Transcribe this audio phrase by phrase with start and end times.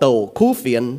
[0.00, 0.98] tổ khu phiền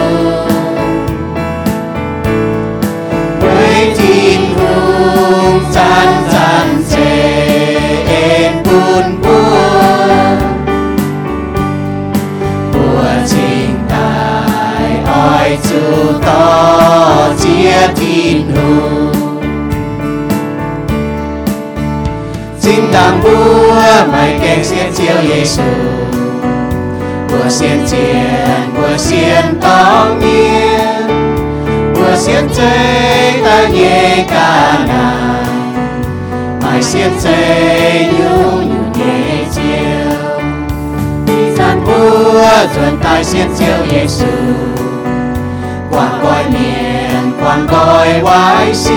[37.20, 37.28] 我现在
[38.08, 38.24] 永
[38.96, 39.60] 远也救，
[41.26, 41.86] 你咱不
[42.72, 43.60] 准带先救
[43.94, 44.24] 耶稣，
[45.90, 46.56] 关怀面
[47.38, 47.74] 关怀
[48.22, 48.94] 外心，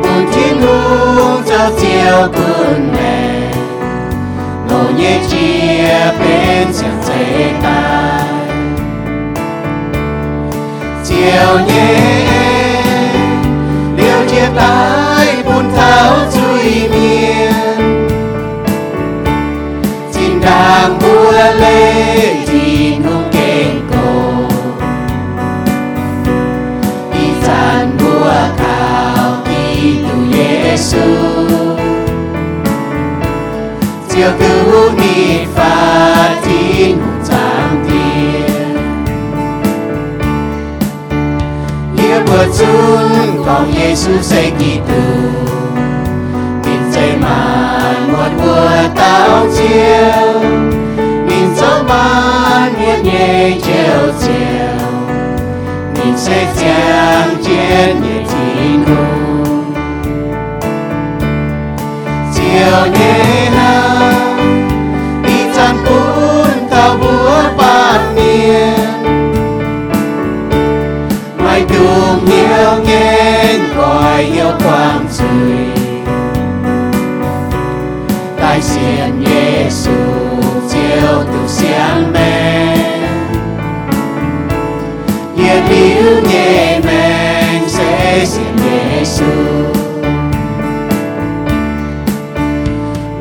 [0.00, 0.64] 本天路
[1.44, 1.84] 就救
[2.32, 2.40] 本
[2.94, 2.96] 来，
[4.66, 5.34] 路也接
[6.18, 7.12] 变成最
[7.62, 7.68] 大。
[11.04, 11.70] chiều nhé
[13.96, 15.03] liêu chia tay
[15.55, 17.51] Phun tháo chui miền
[20.11, 24.47] xin đang mua lê thì không kênh cổ.
[27.13, 30.97] Đi gian mua khảo đi tu Giêsu
[34.09, 38.77] chiều cứu nịt phát tin hùng giang thiên.
[41.97, 45.44] Ia berjun kong Yesus say gitu Min
[49.05, 50.41] muat chiều,
[51.27, 54.65] nhìn gió ban muôn nhẹ chiều chiều.
[55.95, 59.73] Nhìn sẽ chàng trên nhẹ chỉ hùng
[62.35, 64.13] Chiều nhẹ nào
[65.23, 68.73] Đi chăn cuốn tao búa bát miên
[71.37, 75.74] mai đường nhiều nghe gọi yêu quang trời
[78.75, 79.91] đại Giêsu
[80.69, 82.77] chiều từ sáng mẹ
[85.37, 89.25] Yên liu nhẹ men sẽ diện Giêsu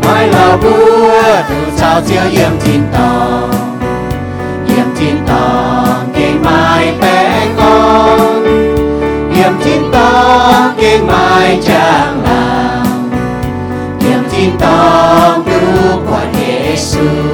[0.04, 3.50] mai lao búa, từ chào chiều yếm thiên tòng.
[4.68, 8.44] Yếm thiên tòng, cây mai bé con.
[9.34, 12.23] Yếm thiên tòng, cây mai chẳng
[16.74, 17.33] Giêsu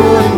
[0.00, 0.29] Lord.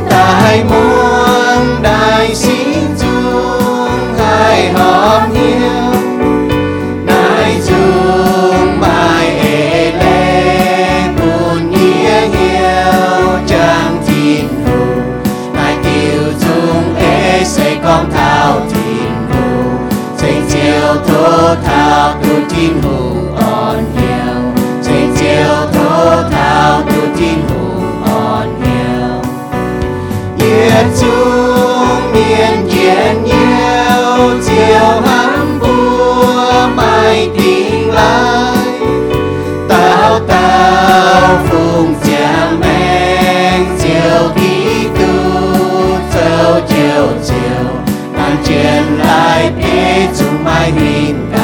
[50.62, 51.40] 爱民当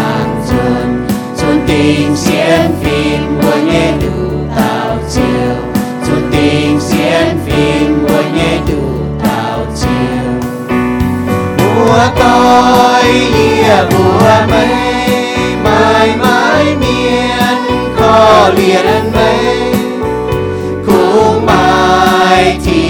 [0.46, 0.54] 尊，
[1.34, 5.54] 尊定先 fin quân nghe đủ tạo chiều,
[6.06, 6.22] tôn
[7.46, 8.82] phim quân nghe đủ
[9.22, 10.30] tạo chiều.
[11.58, 14.76] Mùa tôi ia mùa mây,
[15.64, 17.56] mãi mãi miên
[18.00, 19.72] có liền mây,
[20.87, 22.88] cũng mãi thì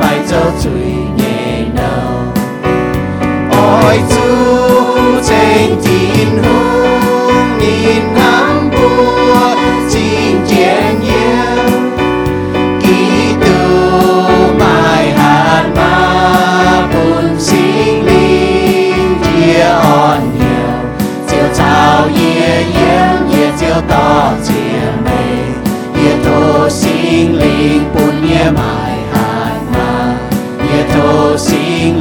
[0.00, 2.22] bài châu chuối nhẹ đầu
[3.50, 4.22] ôi chú
[5.28, 7.00] trên thiên hùng
[7.60, 9.54] nhìn ngắm bùa
[9.88, 11.64] xin chiến nhiều
[12.82, 20.90] ký tu mai hạt ma buồn sinh linh chia on nhiều
[21.28, 25.22] chiều chào ye yếm ye chiều to chia mê
[26.02, 28.99] ye thô sinh linh buồn ye mai hạt ma
[31.38, 31.99] ye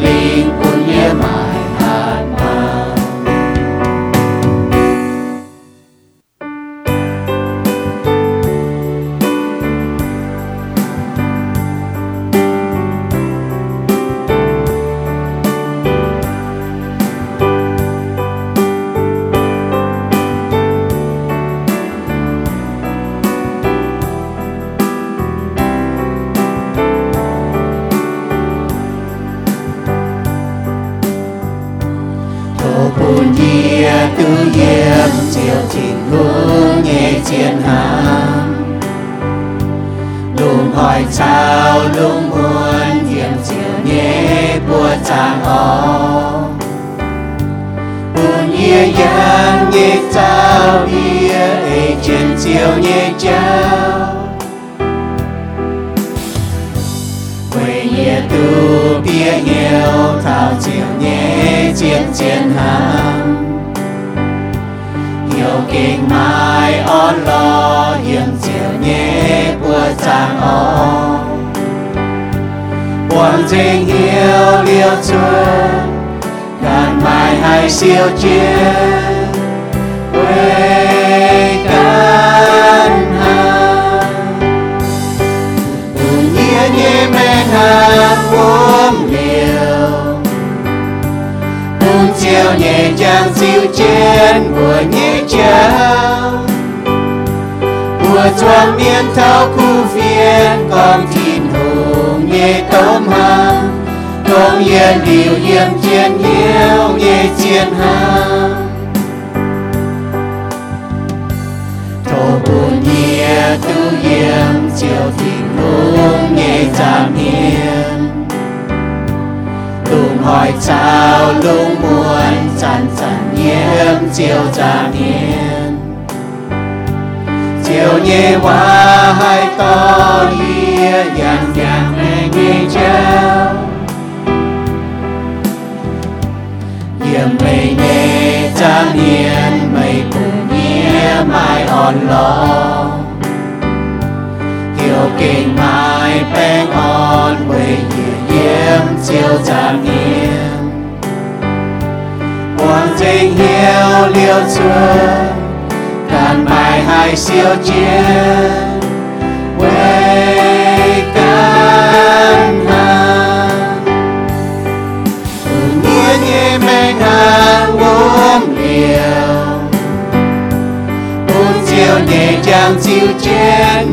[154.47, 156.81] hiếu bài
[157.15, 158.79] siêu chiến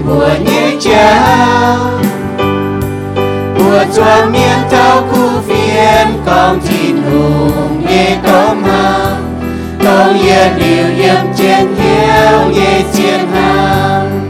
[0.07, 0.41] hàng.
[0.45, 0.77] Nhẹ
[3.59, 9.26] bùa bùa thao khu phiên, con thìn hùng nhẹ tôm hàng
[9.87, 14.29] công yên điều yếm trên hiếu nhẹ chiến hàng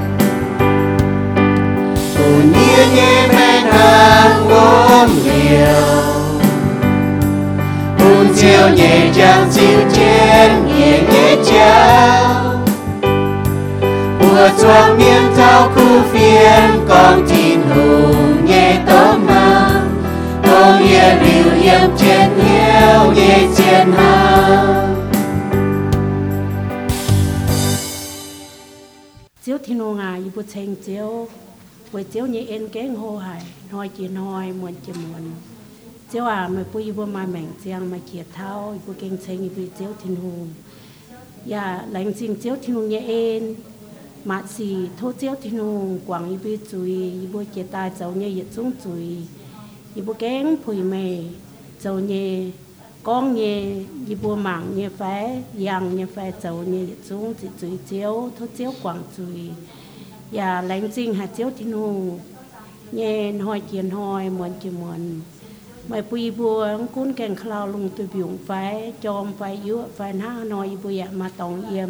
[2.18, 6.02] buồn nhiên nhẹ men hàng ôm liều
[7.98, 12.52] buồn chiều nhẹ chàng chiều trên nhẹ nhẹ chào
[14.20, 19.88] bùa choang miên thao khu phiên con tin hùng nhẹ tôm hàng
[20.44, 25.05] công yên điều yếm trên hiếu nhẹ chiến hàng
[30.56, 31.28] thành chiếu.
[31.92, 35.30] Với chiếu như yên kén hồ hải nói chỉ nói muốn chỉ muốn
[36.12, 39.56] chiếu à mà bùi y mà mảnh chiang mà kiệt thao y kinh kén chênh
[39.56, 40.46] y chiếu thiên hồ ya
[41.46, 43.54] dạ, lãnh chính chiếu thiên hồ như yên,
[44.24, 48.26] mà xì thô chiếu thiên hồ quảng y chùi, chui y ta kiệt cháu như
[48.26, 49.16] y trung chui
[49.94, 51.18] y kén phùi mê
[51.82, 52.50] cháu như
[53.02, 57.70] con như y bùa mạng như phải yang như phải cháu như chúng chỉ chui
[57.88, 59.50] chiếu thô chiếu quảng chùi
[60.30, 62.18] và lãnh dinh hạt chiếu chín hồ.
[62.92, 65.20] Nhẹ hỏi kiến hỏi muốn chỉ muốn
[65.88, 70.44] mày bùi bùa cũng càng khao lùng từ biển phải chom phải yếu phải na
[70.44, 71.88] nói bùi mà tòng yếm.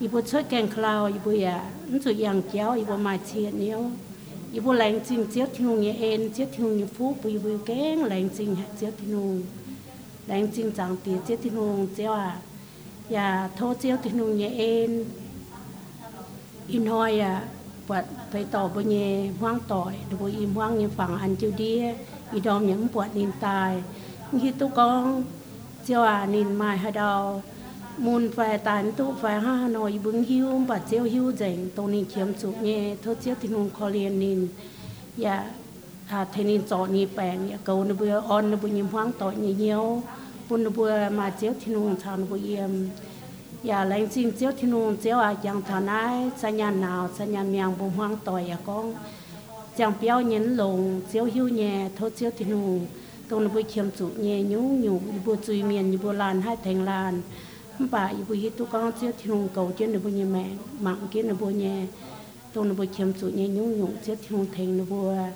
[0.00, 1.44] Y bùa chơi càng khao y
[1.88, 3.90] nó sự yang chéo y bùa mà chiết nếu
[4.52, 8.04] y bùa lãnh dinh chiết thiên nhẹ en chiết thiên nhẹ phú, bùi bùi càng
[8.04, 9.34] lãnh dinh hạt chiết thiên hồ.
[10.26, 12.38] Lãnh dinh chẳng tiền chiết thiên hồ chéo à
[13.08, 15.04] và thô chiết thiên hồ nhẹ en
[16.72, 17.42] in hoi à
[17.88, 21.52] bật phải tỏ bơ nhẹ hoang tỏi để bơ im hoang như phẳng ăn chiêu
[21.56, 21.94] đĩa
[22.32, 23.82] i đom những bọt nín tài
[24.40, 25.24] khi tu con
[25.86, 27.42] chiêu à nín mai hai đầu
[27.98, 32.04] môn phải tàn tu phải ha nội bưng hiu và chiêu hiu dành tô nín
[32.14, 34.48] chiếm chủ nhẹ thơ chiêu thì nung khó liền nín
[35.22, 35.44] ya
[36.08, 39.12] à thế nín chọn nín bèn ya cầu nó bữa on nó bữa nhím hoang
[39.18, 40.02] tỏi nhiều nhiều
[40.48, 42.70] bún nó bữa mà chiêu thì nung chọn nó bữa yếm
[43.62, 47.24] giờ lấy xin chiếu thiên nung chiếu à chẳng thọ nái sa nhà nào sa
[47.24, 48.94] nhà miệng bùm hoang tỏi à con.
[49.76, 52.86] Chẳng béo nhấn lồng chiếu hiu nhẹ thôi chiếu thiên nung
[53.28, 57.22] tôi bùi khiêm chủ nhẹ nhú nhú bùi chui miền bùi làn hai thành làn
[57.90, 60.46] bà bùi hi tu con chiếu thiên nung cầu trên bùi nhẹ mẹ,
[60.80, 61.86] mạng kia bùi nhẹ.
[62.52, 65.30] Tôi bùi khiêm chủ nhẹ nhú nhú chiếu thiên nung thành bùi giờ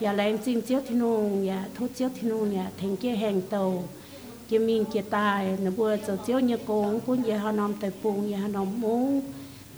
[0.00, 3.10] dạ, lấy xin chiếu thiên nung giờ dạ, thôi chiếu thiên nung giờ thành kia
[3.10, 3.82] hàng tàu
[4.48, 7.90] chỉ mình chỉ tài nó vừa cho chiếu như con cũng như họ nằm tại
[8.02, 9.20] bụng như họ nằm muốn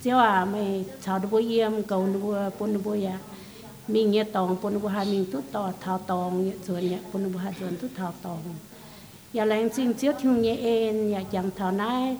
[0.03, 3.19] chiếu à mày chào nó vừa yếm cầu nó vừa bún nó vừa ya
[3.87, 6.99] mình như tòng bún nó vừa hai mình tút tỏ thao tòng như chuẩn này
[7.13, 8.39] bún nó vừa hai chuẩn tút thao tòng
[9.33, 12.17] giờ lại xin chiếu theo như em nhà chẳng thao nái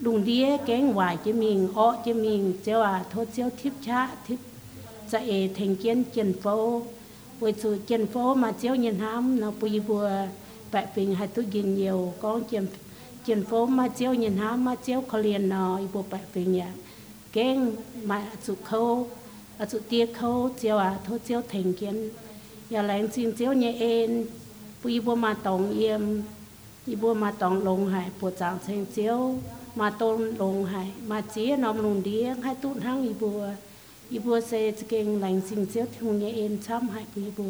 [0.00, 4.10] đùng đĩa kén hoài chỉ mình ó chỉ mình chiếu à thôi chiếu thiếp chá
[4.28, 4.38] thiếp
[5.08, 6.82] sẽ thành kiến chiến phố
[7.40, 10.26] với sự chiến phố mà chiếu nhìn hám nó bùi vừa
[10.72, 12.66] bạn bình hay tôi gìn nhiều con chim
[13.24, 16.52] chim phố mà chiếu, nhìn há mà chiếu khó liền nọ ý bộ bẹ bình
[16.52, 16.72] nhà.
[17.32, 17.70] Kén
[18.02, 19.08] mà à chụp khâu
[19.58, 22.10] à chụp tia khâu, chiếu à thôi chiếu thành kiến.
[22.70, 24.24] Nhà lại xin chiếu nhẹ em
[24.84, 26.00] bây bộ mà tổng yếm,
[26.86, 29.34] ý bộ mà tổng lồng hải, bộ trạng thành chiếu,
[29.74, 33.42] mà tôn lồng hải, mà chế nằm lồng đĩa hay tụt hăng ý bộ.
[34.10, 37.44] Ý bộ sẽ kén lành xin chiếu thùng nhẹ em, chăm hải ý bộ.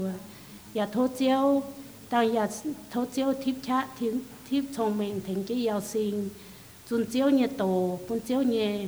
[0.75, 1.63] Nhà thôi chiếu
[2.10, 2.50] 当日
[2.92, 6.30] 头朝贴卡贴贴聪明停机有线，
[6.88, 8.88] 尽朝日度半朝日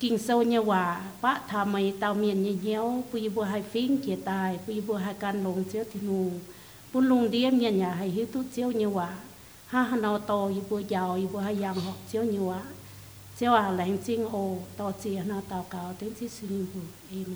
[0.00, 3.96] kinh sâu như hòa bá thà mày tàu miền như nhéo bùi bùa hai phiến
[3.96, 6.30] kia tài bùi bùa hai can lồng chiếu thì nù
[6.92, 9.16] bùn lùng điếm nhà nhà hay hiếu tút chiếu như hòa
[9.66, 12.62] ha ha nó to y bùa giàu y bùa hai yang họ chiếu như hòa
[13.38, 17.34] chiếu à lãnh chính ô to chỉ nó tàu cao đến chỉ sinh bùa amen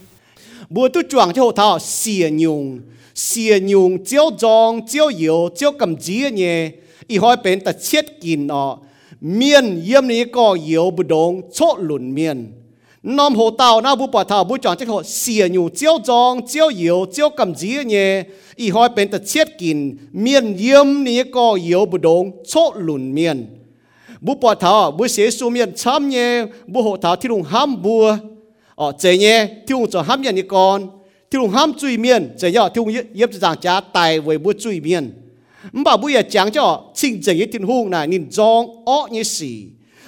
[0.69, 2.79] bùa tu chuang cho thảo xìa nhung.
[3.15, 6.71] Xìa nhung, chiếu dòng chiếu yếu chiếu cầm chỉ nhẹ.
[7.07, 8.77] Y hỏi bên ta chết kín nọ.
[9.21, 12.51] Miền yếm này có yếu bù đông chốt lùn miền
[13.03, 16.47] nom hồ tàu, na bù bỏ thảo, bù chuang cho hồ xìa nhung, chiếu dòng
[16.47, 18.23] chiếu yếu chiếu cầm chỉ nhẹ.
[18.55, 19.97] Y hỏi bên ta chết kín.
[20.11, 23.47] Miền yếm này có yếu bù đông chốt lùn miền
[24.21, 26.45] bù bỏ thảo, bù xế su miền chăm nhẹ.
[26.67, 28.17] Bù hồ thảo thi lùng ham bùa
[28.79, 30.87] ờ chế nhé tiêu cho ham nhận như con.
[31.29, 35.11] Tiêu ham chui miên, chế nhở nhất yếm giảng cha tài với bữa chui miên.
[35.71, 39.63] Mà bữa giờ chẳng cho chính chế thiên hùng này, nín giông ó như xì.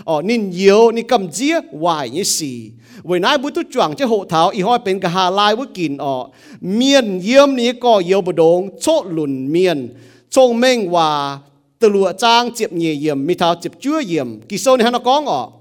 [0.06, 2.72] Ở nín yếu nín cầm dĩa, hoài như xì.
[3.04, 5.66] Với nãy bữa tu chuẩn cho hộ thảo y hoi bên cả hà lai bữa
[5.74, 6.28] kín ở
[6.62, 9.96] miên yếm ní có yếu bờ đông chốt lùn miên.
[10.30, 11.40] Trông mênh hòa,
[11.80, 15.00] từ lụa trang, chịp nhẹ yếm mi thảo chịp chúa yếm kỳ sâu này nó
[15.00, 15.61] có ngọ ờ?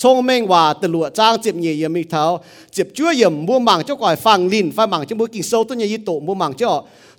[0.00, 2.24] 聪明话ตลัวจ้างเจ็บเยี่ยมีเท้า
[2.72, 6.72] เจ็บชั่วเยี่ยมมัวหมังเจ้าก่อยฟังลินฟังหมังเจ้ามัวกินโซ่ต้นยี่โตมัวหมังเจ้า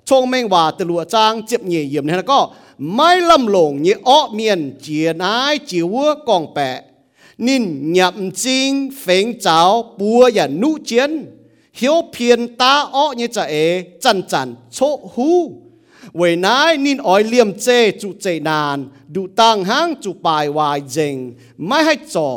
[0.08, 2.40] 聪明话ตลัวจ้างเจ็บเยี่ยมเนี่ยก็
[2.94, 5.94] ไม่ลำหลงยี่อ้อเมียนเจียนายจิว
[6.28, 6.78] กองแปะ
[7.46, 9.58] นินหยับจริงเฝงเจ้า
[9.98, 11.10] ปัวอย่านุเจียน
[11.76, 13.54] เหียวเพียนตาอ้อเนี่ยจะเอ
[14.02, 14.78] จันจันโช
[15.14, 15.30] หู
[16.16, 17.66] เวนายนินอ้อยเลี่ยมเจ
[18.00, 18.78] จุเจนาน
[19.14, 21.16] ดูตังห้างจุปลายวายเจง
[21.66, 22.30] ไม่ให้จ่อ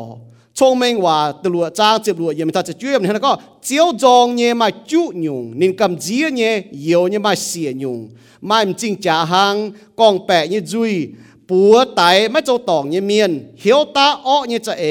[0.58, 7.98] 聪明话ตลัวจ้างเจ็บลัวยังไม่ทันจะช่วยมันนะก็เจียวจองเนี่ยมาจุยุงนินกำจีเนี่ยเยียวเนี่ยมาเสียยุง
[8.46, 9.56] ไม่จริงจ่าหัง
[10.00, 10.94] กองแปะเนี่ยจุย
[11.50, 14.86] ปัวไตไม่เจ้าตองเนี่ยเมียนเหียวตาอ้อเนี่ยจะเอ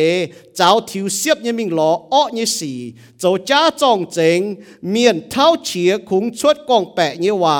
[0.56, 2.72] เจ้าทิวเสียบเนี่ยมิงหล่ออ้อเนี่ยสี
[3.18, 4.40] เจ้าจ้าจองเจง
[4.90, 7.58] เมียนเท้าเฉียคุงชวดกองแปะเนี่ยว่า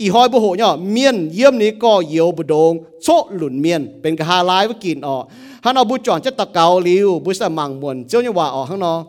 [0.00, 5.22] อีหอยบุหเนี่ยเมียนเยี่ยมนี้ก็เยียวบุดงโชหลุนเมียนเป็นกะฮาลายว่ากินออก
[5.64, 9.02] ฮันเอาบุจอนจะตะเกาลิวบุษมังมวนเจ้าเนี่ยว่าออกข้างนอก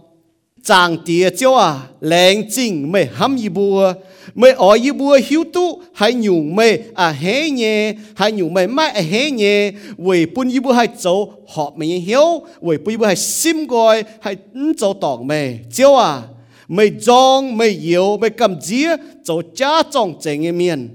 [0.70, 1.70] จางเตียเจ้าอ่ะ
[2.08, 3.78] แรงจริงไม่ห้ำยีบัว
[4.38, 5.66] ไม่อ๋อยีบัวหิวตุ
[5.98, 6.68] ให้หยุ่งไม่
[7.00, 7.24] อ่ะเฮ
[7.58, 7.76] เย่
[8.18, 9.56] ให้หยุ่งไม่ไม่อ่ะเฮเย่
[10.04, 11.06] เวยปุ่นยีบัวให้โจ
[11.52, 12.28] หอบไม่เหี้ยว
[12.64, 14.32] เวยปุ่นยีบัวให้ซิมกอยให้
[14.78, 15.42] โจตอกไม่
[15.74, 16.12] เจ้าอ่ะ
[16.69, 20.89] mày dòng mày yếu, mày cầm dĩa, cháu cha trong trẻ nghe miền.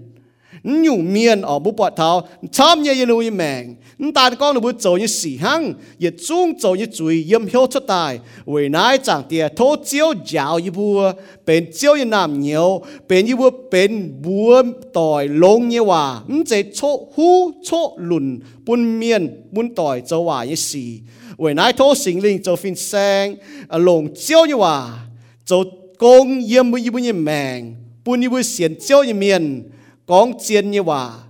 [0.64, 3.76] Nhiều miền ở bút bọt thảo chăm nhé lưu ý mèng.
[4.16, 7.66] Ta con được bút cháu như xỉ hăng yết chung cháu như chùi yếm hiếu
[7.70, 8.20] cho tài.
[8.46, 11.12] Vì nái chẳng tìa, thô chiếu giáo như bùa
[11.46, 16.22] bên chiếu như nam nhiều bên như bùa bên bùa tỏi lông như hòa.
[16.48, 21.00] Chế chỗ hú chỗ lùn, bún miền, bún tỏi cháu hòa như xỉ.
[21.38, 23.36] Vì nái thô sinh linh cháu phim sang
[23.68, 25.09] à, lồng chiếu như hòa.
[25.50, 25.66] 做
[25.98, 29.66] 工业不一不一命，不一不先教一面，
[30.06, 31.28] 讲钱一话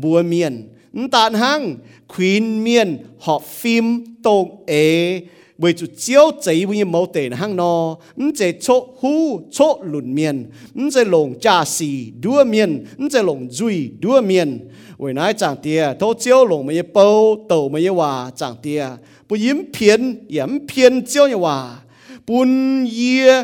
[0.00, 1.76] 不面，唔但行，
[2.08, 5.26] 全面学 film 都诶。
[5.56, 11.84] 为主教贼不一毛得行咯，唔在错呼错论面，唔在龙驾驶
[12.22, 14.68] 多面，唔在龙追多面。
[14.98, 21.82] 为哪长爹，都教龙没一包，斗没一话长爹，不因偏言偏教一话。
[22.25, 23.43] 半夜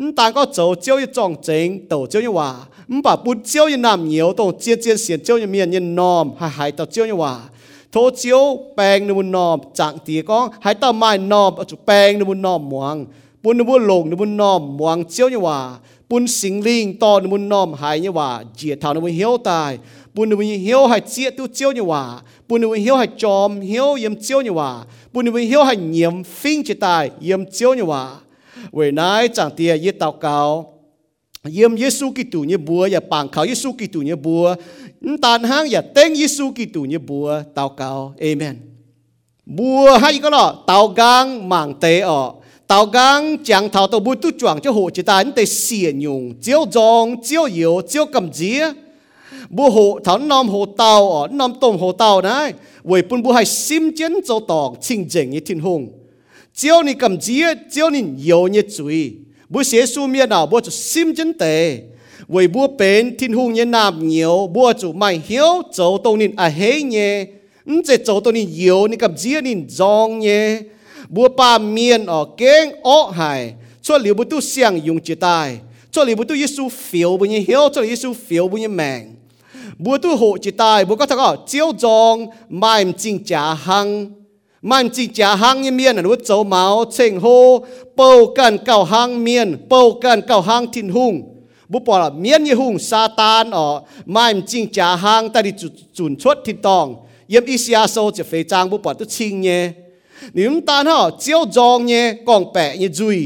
[0.00, 2.68] 唔但个做招一撞正，斗招又话。
[2.90, 7.40] 唔把不招一男nhiều tông chia chia xiên招一miền nhân nom hay hay tao招như hòa
[7.92, 9.08] thô chiếu bèn
[22.52, 23.90] nu nom chẳng tì con hay tao mai nom ở chỗ bèn nu nom muang
[23.90, 23.90] bún nu lồng nu nom muang chiếu như hòa bún sinh linh to nu nom
[23.90, 23.90] hay như hòa diệt thảo nu hiếu tài bún nu hiếu hay diệt tu chiếu
[23.90, 25.64] như hòa bún nu hiếu hay chom hiếu yếm chiếu như hòa bún nu hiếu
[25.64, 28.16] hay nhiễm phinh chỉ tài yếm chiếu như hòa
[28.72, 30.78] vậy nãy chẳng tì yết tao cao
[31.54, 34.44] เยี่ยมเยซูกิตูเนี่ยบัวอย่าปางเขาเยซูกิตูเนี่ยบัว
[35.24, 38.56] ตานห้างอย่าเต้งเยซูกิตูเนี่ยบัวเตาเกาเอเมน
[39.58, 42.22] บัวให้ก็หรอเตากางหมางเตออ
[42.68, 48.60] เตากางจังเท่าตัวบุตุจวงจะหัวจะตายนั่นแต่เสียยงเจียวจองเจียวเหยวเจียวกำเจีย
[49.49, 53.31] bu hồ thảo nom hồ tàu ở nom tôm hồ tàu này vậy bún bu
[53.31, 55.87] hay sim chén châu tòng chinh chỉnh như thiên hùng.
[56.55, 59.13] Chiếu ni cầm chia chiếu ni nhiều như chuối
[59.49, 61.79] bu xế su miên nào bu sim chén tề.
[62.27, 66.27] Vậy bu bền thiên hùng như nam nhiều bu chủ mày hiếu châu tông ni
[66.37, 67.25] à hế nhé
[67.65, 70.59] ứng châu tông ni nhiều, ni cầm chia ni dòng nhé
[71.09, 75.57] bu ba miên ở kén ó hải, cho liu bu tu xiang dùng chia tai
[75.91, 78.67] cho liu bu tu Giêsu phiếu bún như hiếu, cho liu Giêsu phiếu bu như
[78.67, 79.15] mạng
[79.72, 83.54] mèng bố tu hộ chỉ tài bố có thằng ở chiếu dòng mai chính trả
[83.54, 84.18] hăng
[84.70, 87.26] มันจีจ่าหางเมียนรู้เจ้าเมาเชิงโฮ
[87.96, 91.14] เป่ากันเก่าหางเมียนเป่ากันเก่าหางทินหุง
[91.72, 93.66] บุปผาเมียนยี่หุงซาตานอ๋อ
[94.14, 95.52] มันจิงจ่าหางแต่ดิ
[95.96, 96.86] จุนชดทินตอง
[97.30, 99.62] เยี่ยมอิสยาโซจะเฟจางบุปผาตุชิงเนี่ย
[100.36, 103.18] นี่มันตานห่อเจียวจองเนี่ยกองแปะเนี่ยจุย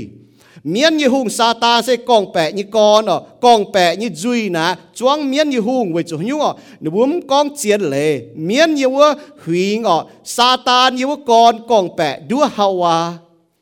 [0.68, 4.50] miên như hùng sa ta sẽ con bẹ như con ở con bẹ như duy
[4.50, 4.76] nà.
[4.96, 6.54] Chuang miên như hùng với chủ nhung ở.
[6.80, 9.14] Nếu muốn con chiến lệ miên như vua
[9.46, 13.12] hủy ở sa ta như vua con con bẹ đua hawa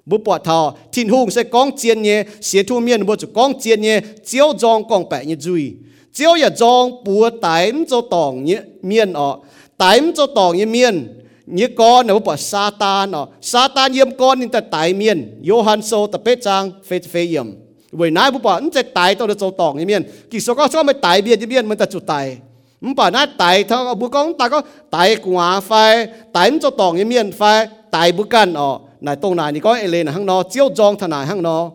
[0.06, 3.60] bố bỏ thọ thiên hùng sẽ con chiến nhé sẽ thu miên bố chủ con
[3.60, 5.74] chiến nhé, chiếu dòng con bẹ như duy.
[6.14, 9.38] Chiếu ya dòng bùa tái cho tòng như miên ở.
[9.78, 14.18] Tái cho tòng như miên như con nếu bỏ sa tan nó sa tan yếm
[14.18, 17.52] con nên ta tại miền Johann so ta bế trang phê phê yếm
[17.92, 20.68] với nãy bố bỏ sẽ tại tôi được châu tòng như miền kỳ số có
[20.68, 22.38] số mới tại miền như miền mình ta chủ tại
[22.82, 26.98] mình bỏ nãy tại thằng bố con ta có tại quả phai tại châu tòng
[26.98, 30.26] như miền phải tại bố cần ở này, tông này thì có ê lên hang
[30.26, 31.72] nó chiếu giông thằng này hang nó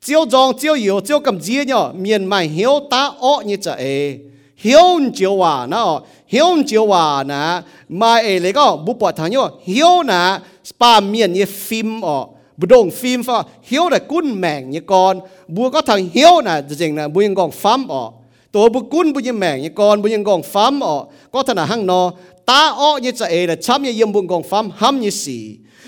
[0.00, 3.74] chiếu giông chiếu yếu chiếu cầm dĩa nhở miền mày hiếu ta ọ như chả
[3.74, 4.18] ê
[4.65, 9.31] hiếu chiều hòa nó hiếu chiều hòa nè mà ấy lấy cái bút bọt thằng
[9.31, 10.39] nhớ hiếu nè
[10.79, 12.25] ba miền như phim ở
[12.57, 16.61] bút đông phim pha hiếu là cún mèng như con bút có thằng hiếu nè
[16.79, 18.11] chính là bút những con phám ở
[18.55, 20.95] ตัวบุกุนบุยังแมงยังก่อนบุยังกองฟ้ามอ๋อ
[21.33, 22.01] ก็ถนัดหังนอ
[22.49, 24.39] ตาอ้อยี่จะเอละช้ำยี่ยมบุงกอ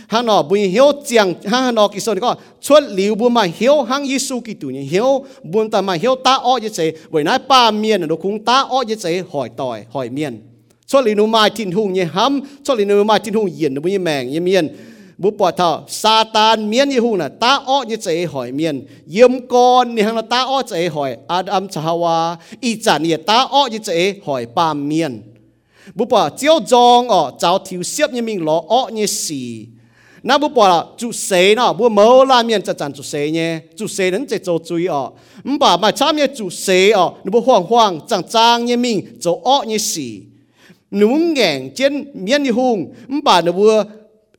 [0.09, 3.83] ha nó bu hiếu chiang ha nó kí son có chuột liu bu mà hiếu
[3.83, 4.99] hang Giêsu kí tu nhỉ
[5.43, 8.63] buôn ta mà hiếu ta o như thế bởi nãy ba miền nó cũng ta
[8.63, 10.43] o như thế hỏi tỏi hỏi miền
[10.87, 13.89] chuột liu mai tin hùng nhỉ hám chuột liu mai tin hùng yên nó bu
[13.89, 14.77] như mèng như miền
[15.19, 18.87] bu bỏ thọ sa tan miền như hùng là ta o như thế hỏi miền
[19.11, 23.47] yếm con như hang là ta o thế hỏi Adam Chahawa y chản như ta
[23.51, 25.23] o như thế hỏi ba miền
[25.95, 29.67] bu bỏ chiếu jong ở cháu thiếu xếp như mình lo o như xì
[30.23, 31.73] 那不把主谁呢？
[31.73, 33.61] 不某拉面在站主谁呢？
[33.77, 35.13] 主谁能在做主哦？
[35.45, 37.15] 唔把买差面主谁哦？
[37.25, 43.65] 你不慌慌张张呢命做恶呢事，你不眼见面的红，唔把你不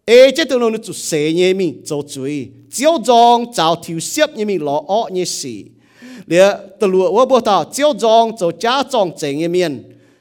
[0.05, 2.27] 诶，这都能主谁呢命做主？
[2.69, 5.47] 照装照条线呢命落恶呢事，
[6.27, 6.35] 你
[6.77, 9.85] 得路我不到照装做假装正呢面。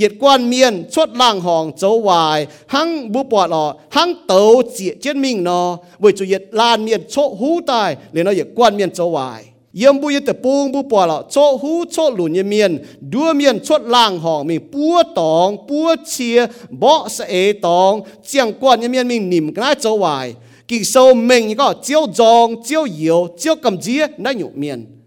[0.00, 4.94] yet quan miên, chốt lang hong châu wai hăng bu bọt lo hăng tàu chia
[5.02, 8.76] chiến minh nó bởi chủ yet lan miên, cho hu tai, nên nó yet quan
[8.76, 9.42] miên châu wai
[9.74, 12.84] yếm bu yết bung bu bọt lo cho hu cho lùn yết miên.
[13.00, 18.00] Đua miên, chốt lang hong mình búa tòng búa chia, bọ sẽ tòng.
[18.26, 20.32] Chiang quan yết miên mình nìm cái châu wai
[20.68, 24.98] kỳ sâu mình có chiếu dòng chiếu yếu chiếu cầm dĩa nó nhụ miền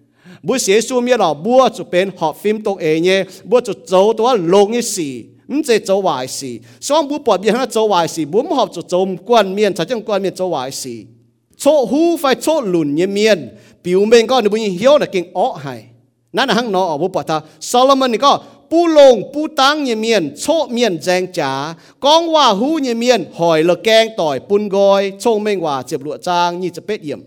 [0.43, 3.23] bữa xế xu miền đó bữa chụp bên họ phim tốt ấy nhé.
[3.43, 6.59] Bữa chụp dấu tôi lông như xì không chế dấu hoài xì.
[6.81, 9.85] Xong bữa bỏ biển nó dấu hoài xì bữa học chụp dấu quan miền trái
[9.85, 11.05] chân quan miền dấu hoài xì.
[11.57, 13.49] Chỗ hú phải chỗ lùn như miền
[13.83, 15.83] biểu mình có, nếu như hiếu là kinh ó hay
[16.33, 19.83] nãy là hăng nó ở bữa bỏ ta, Solomon thì có pu lông pu tang
[19.83, 24.39] nhẹ miền chỗ miền, giang trả con wa hu nhẹ miền hỏi lờ keng, tỏi
[24.39, 25.11] pun goi.
[25.19, 27.21] Trông mênh hòa chẹp lụa trang như chẹp bết yểm.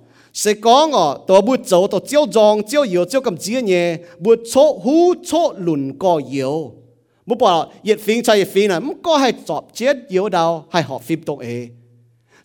[0.32, 3.96] sẽ có ngọ tổ bút chỗ tổ chiếu dòng chiếu yếu chiếu cầm chia nhẹ
[4.18, 6.72] bút chỗ hú chỗ lùn co yếu.
[7.26, 10.66] Bút bỏ yết phiên cho yết phiên là mất có hay chọp chết yếu đau
[10.70, 11.68] hay họ phim tông ế?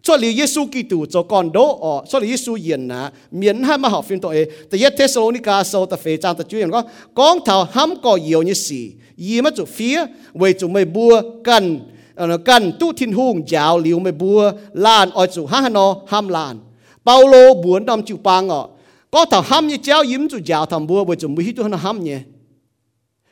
[0.01, 3.77] Cho lý Giêsu Kitô cho con đỗ ở cho lý Giêsu yên nà, miễn hai
[3.77, 4.45] mà họ phim tông ế.
[4.71, 8.13] Tại yết Thessalonica sau ta phê trang ta chú yên có, con thảo hăm co
[8.13, 11.79] yếu như gì gì mà chủ phía về chủ mày bua cần
[12.15, 15.95] ờ, cần tu thiên hùng giáo liều mày bua lan ở chủ ha hà nó
[16.07, 16.59] ham lan
[17.07, 18.63] bao Paulo buồn đam chịu bang ạ
[19.11, 21.77] có thằng ham như chéo yếm chú già thằng bùa bởi chuẩn bị hít nó
[21.77, 22.19] ham nhé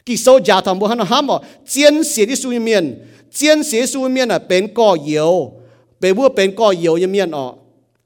[0.05, 1.41] kỳ số già thằng bùa nó ham ngọ.
[1.67, 3.05] Chiến sĩ đi xuống miền.
[3.31, 5.51] Chiến sĩ xuống miền là bên cò yếu
[5.99, 7.47] bên bùa bên cò yếu như miền ạ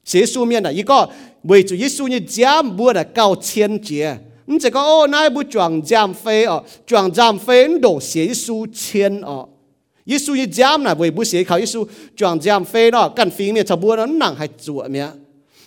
[0.05, 1.07] sĩ xuống miền là ý có?
[1.43, 5.29] Bởi chủ yếu như giám bùa là cao chiến chế nhưng chỉ có ô nay
[5.29, 9.47] bùa chọn giám phê ọ chọn giám phê đổ sĩ xuống chiến ọ
[10.05, 15.07] 耶稣一讲呢，为不写考耶稣，转讲非了，干非面差不多，那还做咩？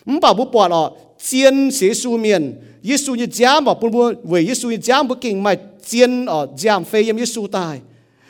[0.06, 2.42] 唔把不报咯，煎写书面，
[2.84, 7.82] 耶稣你讲嘛不不为耶稣你讲不经买煎哦账费耶稣带。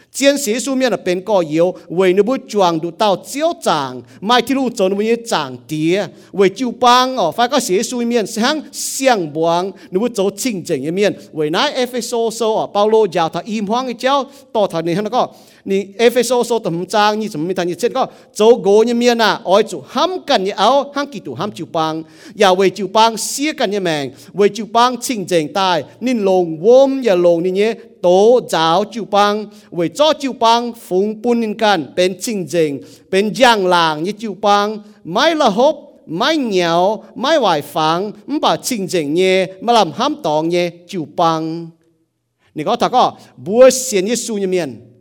[0.10, 3.94] 煎写书面的เป็นก่อเยียวเวยนบุจวงดูเต้าเจียวจาง
[4.26, 5.96] ไม่ที่รู้จนวันนี้จางเดีย
[6.36, 14.14] เวยจิวปังอ๋อฟ้าก็写书面ทั้งเสียงบวงนบุโจชิงเจงเมียนเวยนายเอฟเอโซโซอ๋อเปาโลยาวถ้าอิมฮวงอีเจ้า
[14.56, 15.24] ต่อทางนี้แล้วก็นี่เอฟเอโซโซตมจางนี่สมมติทางนี้เช่นก็
[15.65, 17.67] 你 FSO 说怎么脏，你怎么没谈？
[17.67, 22.03] 你这个走过你面呐，爱主喊干你熬，喊基督喊就帮，
[22.35, 33.35] 也为就帮写干你命，为就帮清正带，你龙翁也龙你呢，tổ giáo chịu bang với cho chịu bang phung bún nên can bên chinh dình bên
[33.35, 38.89] giang làng như chịu bang mai là hốp mai nghèo mai hoài phẳng bà chinh
[38.89, 41.71] dình nhé mà làm ham tòng nhé chịu bang
[42.55, 44.92] 你讲他讲，不信耶稣的面。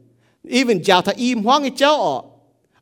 [0.50, 2.22] even già ta im hoang cái cháu ở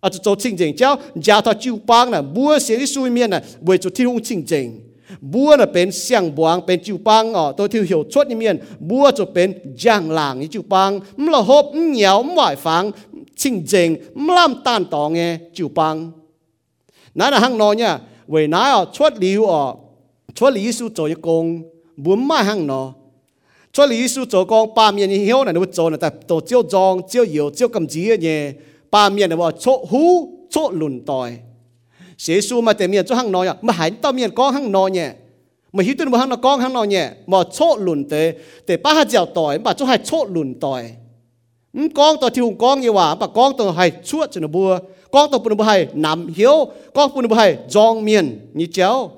[0.02, 3.10] à cho cho chinh chỉnh cháu già ta chịu bang là búa xé cái suy
[3.10, 4.90] miên là bởi cho thiên hùng chinh chỉnh
[5.22, 8.60] búa là bên xiang buang bên chịu bang ở tôi thiêu hiểu chốt như miên.
[8.80, 12.92] Búa cho bên giang làng như chịu bang mà là hộp nhéo ngoại phang,
[13.36, 16.12] chinh chỉnh làm tan tỏ nghe chịu bang
[17.16, 19.76] nãy là hang nó nha vậy nãy ở chốt liu ở
[20.36, 21.62] chốt liu su cho công,
[21.98, 22.94] búa mai hang nó
[23.74, 26.40] cho lý sư cho con ba miền như hiếu này nó cho là tập tổ
[26.42, 28.52] chiêu giòn chiêu yếu chiêu cầm chí nhé
[28.92, 31.38] ba miền là bỏ chỗ hú chỗ lùn tòi
[32.18, 34.72] sĩ sư mà tiền miền cho hăng nói à mà hãy tao miền con hăng
[34.72, 35.12] nói nhé
[35.74, 38.34] mà hiếu tuân mà hăng nó con hăng nói nhé mà chỗ lùn tế
[38.66, 40.92] tế ba hạt dẻo tòi bà chỗ hai chỗ lùn tòi
[41.96, 44.80] con tao thì hùng con như vậy, bà con tao hay chúa cho nó bùa
[45.12, 49.12] con tao bùn bùa hay nằm hiếu con bùn bùa hay giòn miền như chéo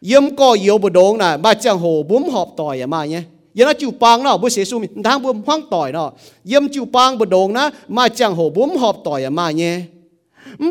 [0.00, 3.22] yếm co yếu bùa đông này ba chàng hồ búm họp tòi à mà nhé
[3.54, 6.12] yên nó chịu bang nó bố sẽ sum thang bố hoang tỏi nó
[6.44, 9.80] yếm chịu bang bố đồng nó mà hồ bố họp tỏi mà nhé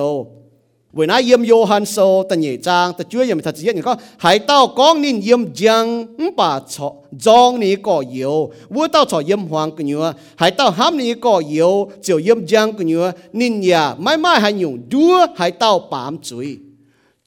[0.98, 5.86] เวลาเยี่ยมโยฮันโซแต่เหย่จางแต่ช่วยยังไม่ทัดเจียนก็หายเต้าก้องนินเยี่ยมจัง
[6.40, 6.88] ป่าชอ
[7.26, 8.36] จองนี่ก็เยียว
[8.74, 10.00] วัวเต้าชอเยี่ยมหวางกันอยู่
[10.42, 11.72] หายเต้าห้ามนี่ก็เยียว
[12.04, 13.02] เจียวเยี่ยมจังกันอยู่
[13.40, 16.48] นินยาไม่ไม่หายอยู่ดัวหายเต้าปามจุย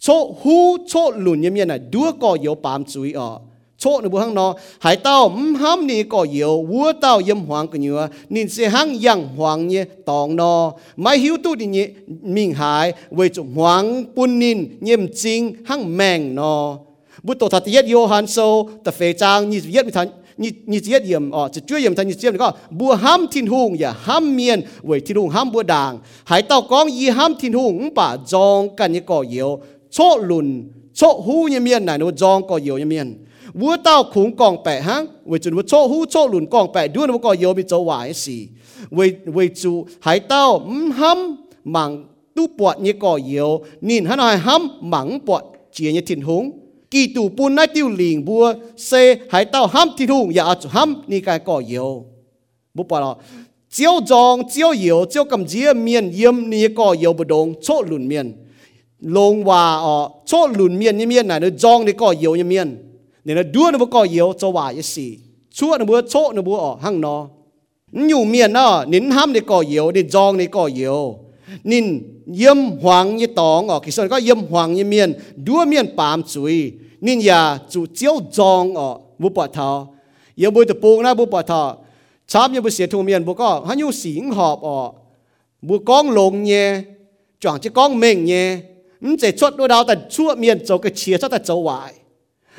[0.01, 3.39] cho hu cho lùn như miền này đua có yếu bám chú ý cho
[3.77, 7.67] chỗ nó buông nó, hải tao mắm ham nì có yếu vua tao yếm hoàng
[7.67, 10.71] cái nhựa nên sẽ hang yang hoàng nhé, tòng nó.
[10.95, 11.87] Mai hiu tu đi nhé
[12.21, 16.77] mình hải, về chỗ hoàng bún nín nhiêm chính hang mèng nó.
[17.23, 20.79] Bút tổ thật yết yêu hàn sâu tập phê trang như yết mình thành như
[20.87, 23.77] yết yếm ờ, ở chỉ chưa yếm than như yết có, bùa ham thiên hùng
[23.81, 27.53] ya ham miền về thiên hùng ham bùa đàng hải tao con y ham thiên
[27.53, 29.59] hùng, bà jong cần như có yếu
[29.91, 30.63] cho lùn
[30.93, 34.63] cho hú như miền này, nó giòn có yếu như miền vua tao khủng còn
[34.65, 37.53] bẻ hăng vì chúng vua cho hú cho lùn còn bẻ đuôi nó có yếu
[37.53, 38.47] bị châu hoài gì
[38.91, 40.59] vì vì chú, hải tao
[40.95, 46.01] hâm mảng tu bọt như có yếu nhìn hắn nói hâm mảng bọt chia như
[46.01, 46.51] thiên húng.
[46.91, 50.69] Kỳ tù bùn nai tiêu liền vua xe hải tao hâm thiên hùng dạ chú
[50.71, 52.05] hâm ni cái có yếu
[52.73, 53.13] bố bảo là,
[53.69, 57.81] chiếu giòn, chiếu yếu chiếu cầm dĩa miền yếm ni có yếu bờ đồng số
[57.81, 58.33] lùn miền
[59.01, 62.43] lông hòa ở chỗ lùn miên như miên này nó dòng thì có yếu như
[62.43, 62.77] miên
[63.25, 65.17] nên là đua nó bố có yếu cho như xì
[65.51, 67.27] chúa nó bố chỗ nó bố ở hăng nó
[67.91, 71.15] nhiều miên đó nín ham thì có yếu thì dòng thì có yếu
[71.63, 72.03] nên
[72.37, 76.23] yếm hoàng như tòng ở khi sơn có yếm hoàng như miên đua miên bám
[76.23, 76.71] chuối
[77.01, 79.95] nên nhà chủ chiếu dòng ở bố bỏ thao
[80.35, 81.77] yếu bố tự buông na bố bỏ thao
[82.27, 84.91] chám như bố xịt thu miên bố có hắn nhu xỉn họp ở
[85.61, 86.81] bố con lồng nhé
[87.39, 88.57] chẳng chỉ con mình nhé
[89.01, 91.89] 唔只出到到但出面做個切出但做壞，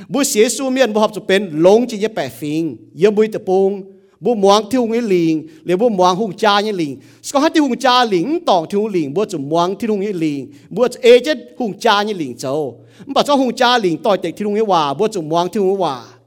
[0.08, 3.84] 唔寫書面唔合就變龍只一百平，也唔會得崩，
[4.18, 12.66] 唔望跳嘅靈，你唔望紅家嘅靈，所以啲紅家靈當跳靈，唔就望跳嘅靈，唔就 A 只紅家嘅靈做，
[13.06, 16.20] 唔把咗紅家靈代替跳嘅話，唔就望跳嘅話，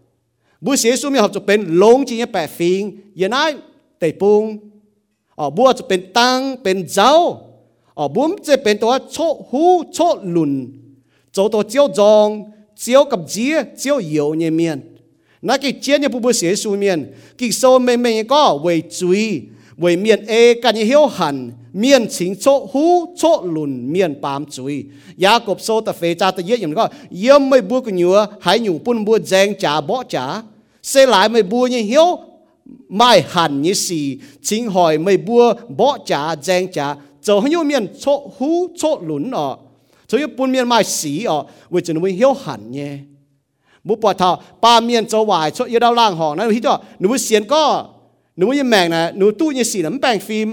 [0.60, 3.54] 唔寫書面合就變龍只一百平，也乃
[4.00, 4.60] 得崩，
[5.36, 7.42] 哦，唔就變當變走。
[7.96, 10.68] ở bốn chế bên đó chỗ hú chỗ lùn.
[11.32, 14.80] Chỗ đó chiếu dòng chiếu cặp dĩa, chiếu yếu như miền
[15.42, 18.82] nãy cái chiến như bố bố xế xu miền kỳ sâu mê mê có về
[19.00, 19.42] chuy
[19.78, 21.52] về miền ê cả như hiếu hẳn.
[21.74, 24.84] Miền chính chỗ hú chỗ lùn miền bám chuy
[25.18, 28.26] giá cộp sâu ta phê cha ta dễ dàng có, yếm mê bố cái nhúa
[28.42, 30.42] hãy nhủ bún bố dèng trả bỏ trả
[30.84, 32.20] xe lại mê bố như hiếu,
[32.90, 34.18] mai hẳn như xì.
[34.42, 39.31] Chính hỏi mê bố bỏ trả dèng trả cho hiếu miền chỗ hú chỗ lùn
[39.31, 39.59] ở
[40.09, 43.05] 所以半面卖死哦，会就会晓痕嘅。
[43.87, 44.31] 冇ปวดท้อ
[44.63, 47.63] ปาเมียนจะวายชดยาดาวล่างหองนะพี่ตัวหนูเสียนก็
[48.37, 50.49] หนูยังแมงนะหนูตู้ยังสีน้ำแปงฟิล์ม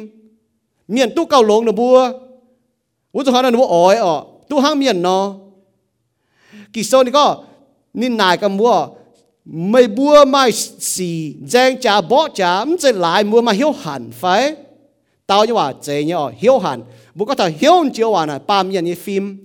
[0.92, 1.98] เมียนตู้เก่าลงนะบัว
[3.14, 4.16] วุ้งจะหาหนูอ๋อยอ๋อ
[4.50, 5.24] ตู้ห้างเมียนเนาะ
[6.74, 7.26] กี่โซนี่ก็
[8.02, 8.74] นินนายกับบัว
[9.70, 10.44] ไม่บัวไม่
[10.94, 11.12] สี
[11.50, 14.24] แจงจ่าบ่จ่ามันจะหลายมัวมาเหี้ยวหันไฟ
[15.27, 16.83] tao như là chế nhở hiếu hẳn.
[17.15, 19.39] Bố có thể hiếu chiếu hoàn là ba miền như phim.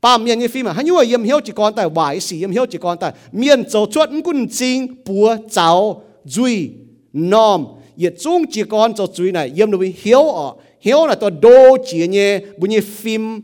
[0.00, 2.38] Ba miền như phim mà hắn như là yếm hiếu chỉ con tại vải xì
[2.40, 6.70] yếm hiếu chỉ con tại miền châu chuẩn quân chính búa cháu duy
[7.12, 10.52] nom yết chung chỉ con châu duy này, yếm đối hiếu ở.
[10.80, 13.40] Hiếu là tôi đô chỉ nhé bố như phim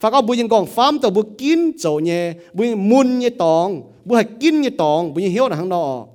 [0.00, 3.82] phải có bố nhân còn phám tôi bố kín châu nhé bố muôn như tòng
[4.04, 6.06] bố hãy kín như tòng bố như hiếu là hắn đó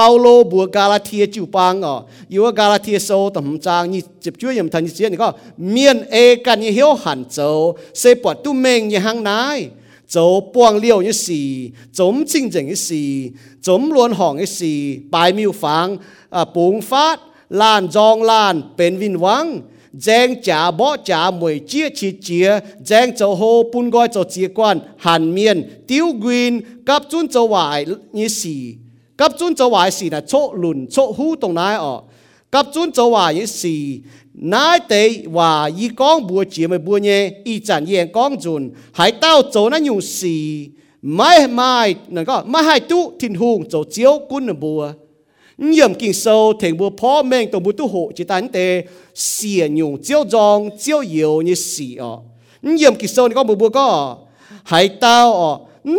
[0.00, 1.96] เปาโลบัวกาลาเทียจิวปังอ๋อ
[2.30, 5.28] อยู่ว่ากาลาเทียโซต่ำจางนี่จ็บช่วยยำทันยเสียนี่ก็
[5.70, 7.38] เมียนเอกันยี่เหี้ยวหันโจ
[7.98, 9.58] เซปวดตุ้มเมงยี่หังนาย
[10.10, 10.16] โจ
[10.54, 11.48] ป้วงเลี้ยวยี่สี่
[11.98, 13.10] จมจริงจังยี่สี่
[13.66, 14.78] จมลวนห่องยี่สี่
[15.14, 15.86] ปลายมิวฟัง
[16.34, 17.18] อ่าปุงฟาด
[17.60, 19.46] ลานจองลานเป็นวินวัง
[20.02, 22.48] แจงจ่าบ่จ่ามวยเจียชีเจีย
[22.86, 23.42] แจงเจ้าโฮ
[23.72, 25.56] ปุ่นก้อยเจ้าเจียกวนหันเมียน
[25.88, 26.52] ติ้วกวิน
[26.88, 27.80] กับจุนเจ้าหวาย
[28.18, 28.62] ยี่สี่
[29.19, 31.93] กับจุนจะว่าสินะโชหลุนโชหูตรงนั้นอ๋อ
[32.53, 33.75] กับจุนจะว่าอีสิ
[34.53, 34.93] นายเต
[35.35, 38.61] ว่าอีกองบัวเจียมบัวเนี่ยอีจันเยียงกองจุน
[38.97, 40.43] หายเต้าโจนั้นอยู่สี่
[41.15, 41.73] ไม่ไม่
[42.15, 44.81] นั่นก็ไม่ให้ตู้ทิ้นหงโจเจียวกุนบัว
[45.71, 46.25] เยี่ยมกินโซ
[46.61, 48.57] ถึงบัวพ่อแม่งตัวบัวตู้โหจิตันเต
[49.27, 52.11] เสียอยู่เจียวจองเจียวเยียวนี่สี่อ๋อ
[52.77, 53.87] เยี่ยมกินโซนี่ก็บัวบัวก็
[54.71, 55.51] หายเต้าอ๋อ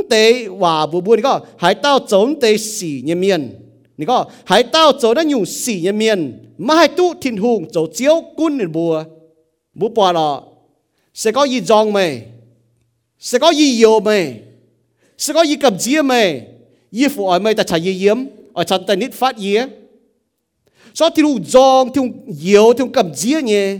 [0.08, 3.60] 地话不不，你讲海岛总地死一面，
[3.96, 6.18] 你讲海岛走得用死一面，
[6.56, 9.04] 唔系都天空做招官嘅不，
[9.78, 10.66] 不怕咯，
[11.12, 12.32] 食个热装未？
[13.18, 14.44] 食个热药未？
[15.16, 16.50] 食个热及子未？
[16.90, 19.68] 衣服外咪特齐热染，外趁第啲发热。
[20.96, 23.78] so thì hùng giong thì hùng yếu thì hùng cầm dĩa nhé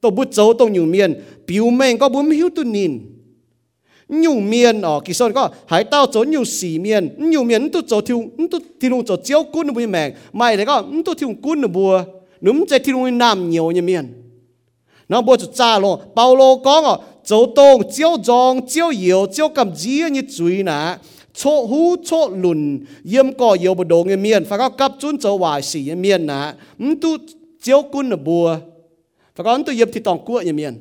[0.00, 1.14] tôi bút dấu tôi nhiều miền
[1.46, 3.00] biểu mình có bốn hiếu tu nhìn
[4.09, 5.49] nhiều miền ở ờ, kỳ sơn có.
[5.65, 9.43] Hải tao chỗ nhiều xì miền nhiều miền tu chỗ thiếu tu thiếu chỗ chiếu
[9.43, 12.03] cún nó bùi mèn mày thì có tu thiếu cún nó bùa.
[12.41, 14.05] Núm chơi thiêu nam nhiều như miền
[15.09, 19.25] nó bùa chỗ cha lo bao lô có ngọ, chỗ tông chiếu giòn, chiếu yếu
[19.33, 20.97] chiếu cầm dí như chuối nè
[21.33, 25.17] chỗ hú, chỗ lùn, yếm cò yếu bộ đồ như miền phải có cấp chun
[25.17, 26.53] chỗ hoài xì như miền nè
[27.01, 27.09] tu
[27.61, 28.57] chiếu cún nó bùa.
[29.35, 30.73] Phải có tu yếm thì tòng cua như miền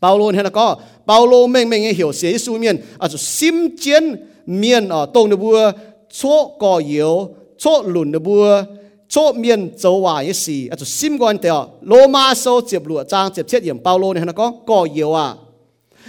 [0.00, 5.74] 保罗喺度讲，保罗明明嘅晓写书面，啊就心间面啊，当嘅波
[6.10, 8.66] 错个有错论嘅波。
[9.08, 11.70] 错面做坏嘅事，啊就心关掉。
[11.82, 15.38] 罗马书接落章接切言，保罗喺度讲个有啊。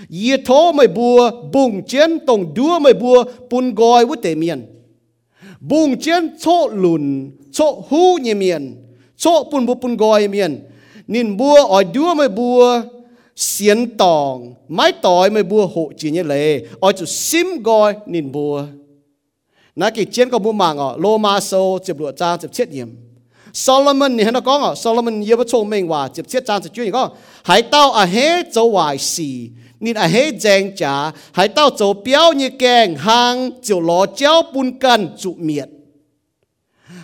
[0.09, 1.19] ยีโทไม่บัว
[1.53, 3.17] บุงเจนตรงดัวไม่บัว
[3.51, 4.59] ปุนกอยวุเตเมียน
[5.69, 6.45] บุงเจนโช
[6.79, 7.05] หลุน
[7.53, 7.57] โช
[7.87, 8.63] หูเยเมียน
[9.19, 10.51] โชปุนบุปุนกอยเมียน
[11.13, 12.61] นินบัวอ่อยดัวไม่บัว
[13.38, 16.60] xiên tòng, mái tỏi mới bua hộ chỉ như lệ.
[16.80, 18.64] Ở chỗ sim gọi nín bua
[19.76, 22.70] na kỳ chiến có mua mạng ở lô ma sâu chụp lụa trang chụp chết
[22.70, 22.88] nhiệm.
[23.52, 26.90] Solomon ni hena kong Solomon ye ba chong meng wa chip chiết chan chu ni
[26.90, 27.10] có
[27.44, 31.94] hai tao à hết zo hoài si ni à hết giang cha hai tao zo
[32.04, 35.68] béo như keng hàng chiu lo chiao bún kan chụp miệt.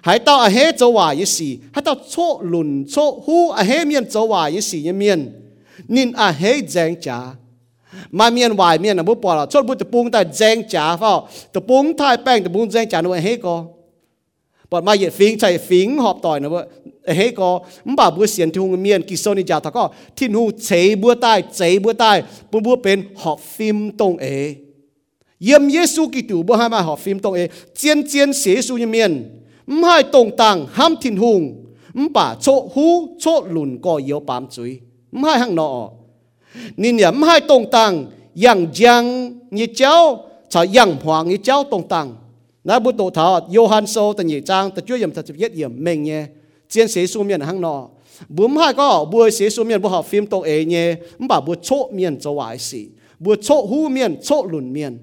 [0.03, 3.03] Hai tao à hết he hoài wai si hai tao cho lun cho
[3.57, 5.44] à hết he mien hoài wai si ye mien
[5.95, 7.19] นินอาเฮยแจงจ๋า
[8.19, 11.13] มาเมียนวายเมียนอ่ะบุปผาชดบุตะปุงแต่แจงจ๋าเฝ้า
[11.55, 13.57] ตะปุงทายแป้งตะปุงแจงจ๋าหน่วยเฮก็
[14.71, 16.65] ปอดมาเหยียดฟิงใส่ฟิงหอบต่อยนะเว้ย
[17.17, 17.49] เฮก็
[17.87, 19.85] มันบ่าบัวเสียนที่หงเมียนกิโซนิจ่าตะก็
[20.17, 22.13] ที่หูเฉยบัวใต้เฉยบัวใต้
[22.51, 24.27] ปุ่บัวเป็นหอบฟิมตรงเอ
[25.45, 27.41] เยี่ยมเยซูกิตูบัวให้มาหอบฟิมตรงเอ
[27.77, 29.13] เจียนเจียนเสียสูยเมียน
[29.77, 31.41] ไม่ให้ตรงต่างห้ามทิ้นหง
[31.97, 32.87] มันป่าโชหู
[33.21, 34.71] โชหลุนก็เยียวปามจุย
[35.15, 35.91] mai hàng nọ
[36.77, 38.07] nên nhắm hai tông tăng
[38.45, 42.15] yang giang như cháu chả yang hoàng như cháu tông tăng
[42.65, 45.53] nãy bút tổ thảo Johann so tận nhị trang tận chúa yểm thật chụp yết
[45.53, 46.27] yểm mình nhé
[46.69, 47.89] chiến sĩ su miền hang nọ,
[48.29, 51.55] bum hai có bùi sĩ su miền bùa học phim tổ ấy nhé bà bùa
[51.63, 52.89] chỗ miền cho wai sĩ
[53.19, 54.99] bùa chỗ hu miền chỗ lùn miền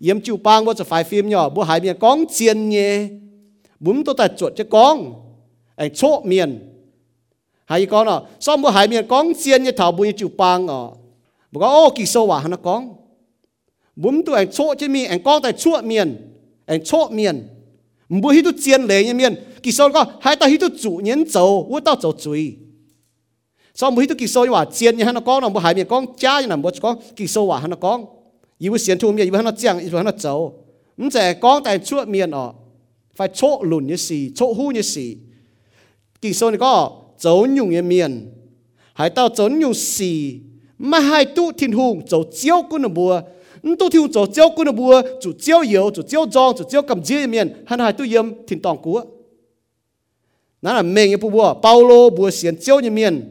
[0.00, 3.08] yếm chiu pang bu cho phải phim nhỏ bùa hai miền con chiến nhé
[3.80, 5.12] bum tổ ta chuột cho con
[5.76, 6.73] anh chỗ miền
[7.64, 10.82] hay con à xong bữa hai miền con xiên như thảo bùi chịu pang à
[11.52, 12.94] bố con ô kỳ sâu à hắn con?
[13.96, 16.16] Bún tụi anh chỗ trên mi anh con tại chỗ miền
[16.66, 17.48] anh chỗ miền
[18.08, 21.00] bữa hít tu xiên lệ như miền kỳ sâu có hai ta hít tu chủ
[21.04, 22.56] nhân dầu u tao dầu chuối
[23.74, 25.86] xong bữa hít tụi kỳ sâu hòa xiên như hắn con là bữa hai miền
[25.88, 28.04] con cha như là bữa con kỳ sâu hòa hắn con.
[28.58, 30.64] Yêu xiên thu miền yêu hắn chiang yêu hắn châu,
[30.96, 32.46] không thể con tại chỗ miền à
[33.14, 35.16] phải chỗ lùn như xì chỗ hú như xì,
[36.20, 38.32] kỳ sâu này có cháu nhung em miền.
[38.94, 40.34] Hải tao cháu nhung xì.
[40.78, 43.20] Mà hai tu thiên hùng cháu chiếu quân là bùa.
[43.62, 45.02] Tu thiên hùng cháu chiếu quân là bùa.
[45.22, 47.52] Chủ chiếu yếu chủ chiếu giòn chủ chiếu cầm chiếu em miền.
[47.66, 49.02] Hắn hai tu yếm thiên tòng cúa
[50.64, 51.54] nó là mình như bùa.
[51.62, 53.30] Paulo bùa xiên chiếu như miền.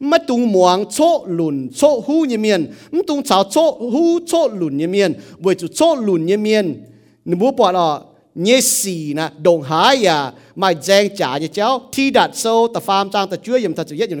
[0.00, 2.72] Mất tung muang chỗ lùn chỗ hú như miền.
[2.90, 5.12] Mất tung cháo chỗ hú, chỗ lùn như miền.
[5.38, 6.84] Bùa chủ chỗ lùn như miền.
[7.24, 8.02] Nếu bùa bỏ
[8.34, 11.88] nhé xì nè đồng hái à mà giang trả cho cháu.
[11.92, 14.20] Thi đạt sâu, ta phàm trang ta chúa yếm ta chủ yết yếm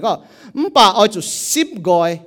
[0.74, 2.18] bà oi chủ sim gọi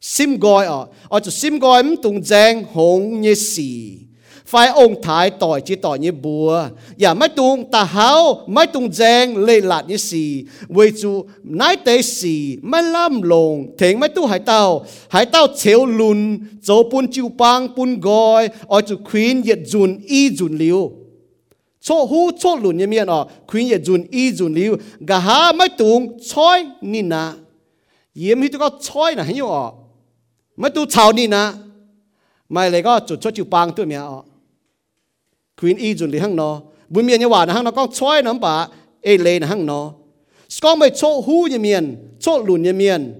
[0.00, 0.86] sim gọi ở.
[1.08, 3.98] Ở chỗ sim gọi 唔 tung giang hồng như xì.
[4.47, 8.11] phải ông thái tỏi chỉ tỏi như bùaอย่าไม่ตุงตาเฮา
[8.53, 10.25] ไม่ตุงแจงเลยหลัดยี่สี
[10.73, 11.13] เวจู
[11.59, 12.35] นายเตสี
[12.69, 14.63] ไม่ล่ำลงถึงไม่ตู้หายเต้า
[15.13, 16.19] หายเต้าเฉียวลุน
[16.63, 20.79] โจปุนจิวปังปุนกอยอจูควีนเหยียดจุนอีจุนลิว
[21.83, 24.71] โชหูโชลุนยี่เมียนอ๋อควีนเหยียดจุนอีจุนลิว
[25.09, 25.99] กะหาไม่ตุง
[26.29, 26.59] ช้อย
[26.93, 27.25] นี่นะ
[28.17, 29.65] เยี่ยมที่ตัวก็ช้อยนะเห็นอยู่อ๋อ
[30.59, 31.43] ไม่ตูชาวนี่นะ
[32.51, 34.19] ไม่เลยก็จุดชดจิวปังตัวเมียอ๋อ
[35.62, 38.32] Queen E dùn đi hăng nó bùi miền như hòa hăng nó con chói nó
[38.32, 38.68] bà
[39.00, 39.92] ê lê nó hăng nó
[40.62, 43.14] con mới chỗ hú như miền chỗ lùn như miền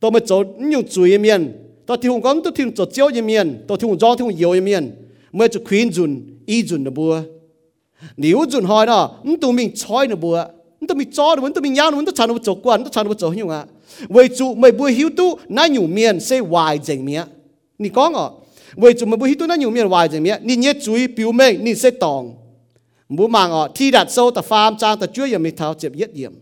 [0.00, 1.52] tôi mới chỗ nhiều chuối như miền
[1.86, 4.16] tôi thì hùng con tôi thì hùng chỗ chiếu như miền tôi thì hùng gió
[4.16, 4.90] thì hùng yếu như miền
[5.32, 7.22] mới chỗ Queen dùn E dùn nó bùa
[8.16, 10.44] nếu dùn hỏi đó tụi mình chói nó bùa
[10.88, 13.06] tụi mình chó nó tụi mình nhau nó tụi chăn nó chỗ quan tụi chăn
[13.06, 13.64] nó chỗ như vậy
[14.08, 17.26] vậy chú mày bùi hiếu tu nãy nhiều miền xây hoài dành miệng
[17.76, 18.43] 你讲哦。
[18.76, 20.38] 为主么不许多那有面外怎么样？
[20.42, 22.36] 你捏注意表面，你识懂。
[23.08, 26.32] 唔好盲哦，天日收得翻 trang 得主要咪头接一样。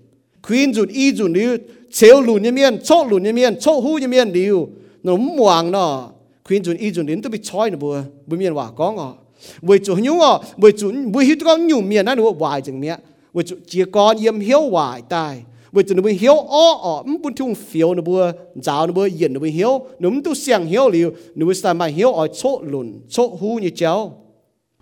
[0.42, 1.56] quyến rụt y dùn liu
[1.90, 4.68] chéo lùn như miên chốt lùn như miên chốt hú như miên liu
[5.02, 6.10] nó muang nó
[6.48, 9.14] queen dùn y dùn liu, tôi bị chói nó bùa bùa miên hòa có ngọ
[9.62, 12.80] bùi chủ nhung ngọ bùi chủ bùi hít nó nhung miên nó nó hoài chừng
[12.80, 12.98] miệng
[13.32, 15.42] bùi chủ chỉ con yếm hiếu hoài tai
[15.72, 19.08] vậy chúng nó hiểu ó ó không bún thung phiêu nó bùa giáo nó bùa
[19.18, 22.12] yên nó bùa hiểu nó không tu sang hiểu liu nó mới sao mà hiểu
[22.12, 24.18] ở chỗ lùn, chỗ hú như cháu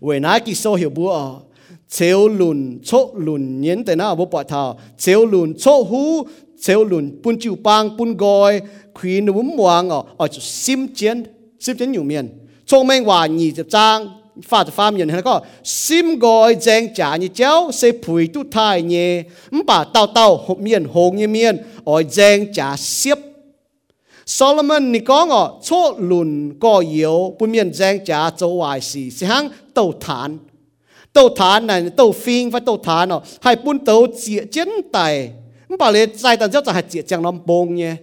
[0.01, 1.41] về nãy kỳ sau hiểu bùa ó
[1.89, 6.27] chéo lùn, chỗ lùn nhấn tên nào bố bỏ thảo, chéo lùn chỗ hu
[6.61, 8.61] chéo lùn bún chịu bang bún gọi
[8.95, 11.25] khi nó bún muang ó chỗ sim chén
[11.61, 12.29] sim chén nhiều miền.
[12.67, 14.09] Trong mấy quả nhị chập trang
[14.43, 23.17] 发的发明那个心爱正假你教是陪都太呢，唔把到到后面红一面爱正假接。
[24.27, 30.39] Solomon 你讲哦，错论个要不面正假做坏事，是行斗谈，
[31.13, 35.11] 斗谈呢斗飞或斗谈哦，还搬到节真大，
[35.69, 37.99] 唔把你再等之后就系节正啷崩呢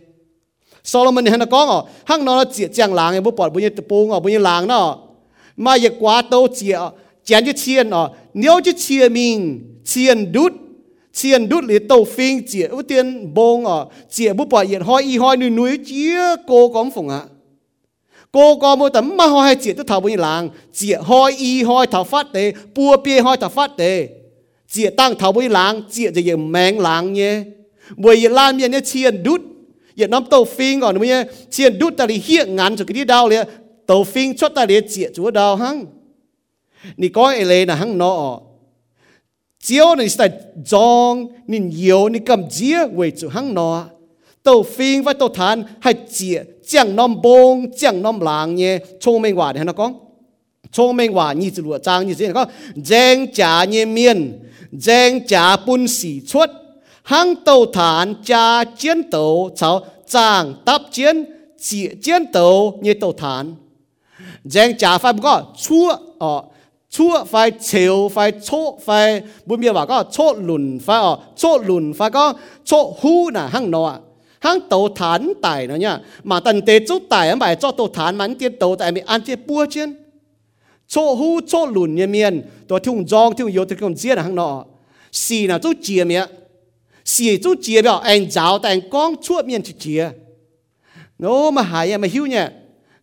[0.84, 5.07] ？Solomon 你喺度讲哦，行到节正冷嘅，不不不要崩哦，不要冷咯。
[5.58, 6.80] mà giờ quá tàu chia
[7.26, 10.54] chén chứ chiên à nếu chứ chia mình chiên đút
[11.14, 13.80] chiên đút lấy tàu phim chia ưu tiên bông à
[14.12, 17.22] chia bút bỏ yên hoi y hoi nuôi nuôi chia cô có phồng à,
[18.32, 21.88] cô có một tấm mà hoi chia tôi thảo bông làng chia hoi y hoi
[21.88, 24.10] thảo phát tế bùa bia hoi thảo phát tế
[24.70, 27.42] chia tăng thảo bông làng chia giờ giờ mèng làng nhé
[27.98, 29.42] bởi vì lan miền nhé chiên đút
[29.96, 32.94] giờ nắm tàu phim còn nữa nhé chiên đút ta đi hiện ngắn cho cái
[32.94, 33.48] đi đau liền
[33.88, 35.86] tàu phim chốt ta để chia chúa đào hăng?
[36.98, 38.40] Nị có ai lấy là hăng nọ?
[39.64, 40.30] Chiếu này sẽ
[40.66, 43.86] dòng nên yếu nên cầm chia về chỗ hăng nọ.
[44.44, 48.80] Tàu phim và tàu than hay chia chẳng nom bông chẳng nom lang nhé.
[49.00, 49.94] Chung mình quả để nó con,
[50.72, 54.40] chung mình quả như chữ lụa trang như thế này con, giang trả nhé miên
[54.72, 56.50] giang trả bún xỉ chuốt.
[57.04, 61.24] Hăng tàu than cha chiến tàu cháu chàng tắp chiến
[61.60, 63.56] chỉ chiến tàu như tàu than
[64.51, 66.45] 正假快唔个错哦，
[66.91, 74.01] 错快潮快错快，本面话个错轮快哦，错轮快个错呼嗱行诺啊，
[74.41, 79.05] 行到弹大嗱呀，mà tần tế chút đại anh bài cho tổ thán mà anh tiết tổ tại mình
[79.07, 79.97] ăn tiết bua trên
[80.89, 84.23] chỗ hu chỗ lùn nhà miền tổ thùng giong thùng yếu thì còn chia là
[84.23, 84.65] hăng nọ
[85.13, 86.29] xì là chỗ chia miệng
[87.05, 90.11] xì chỗ chia biểu anh giáo tại anh con chuột miền chỉ chia
[91.19, 92.41] nó mà hại mà hiu nhỉ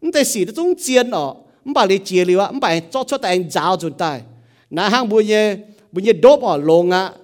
[0.05, 4.25] 唔得是嗰種煎哦，唔把你煎了啊，唔把作出但找存在。
[4.69, 7.15] 那行半夜半夜多哦，龍啊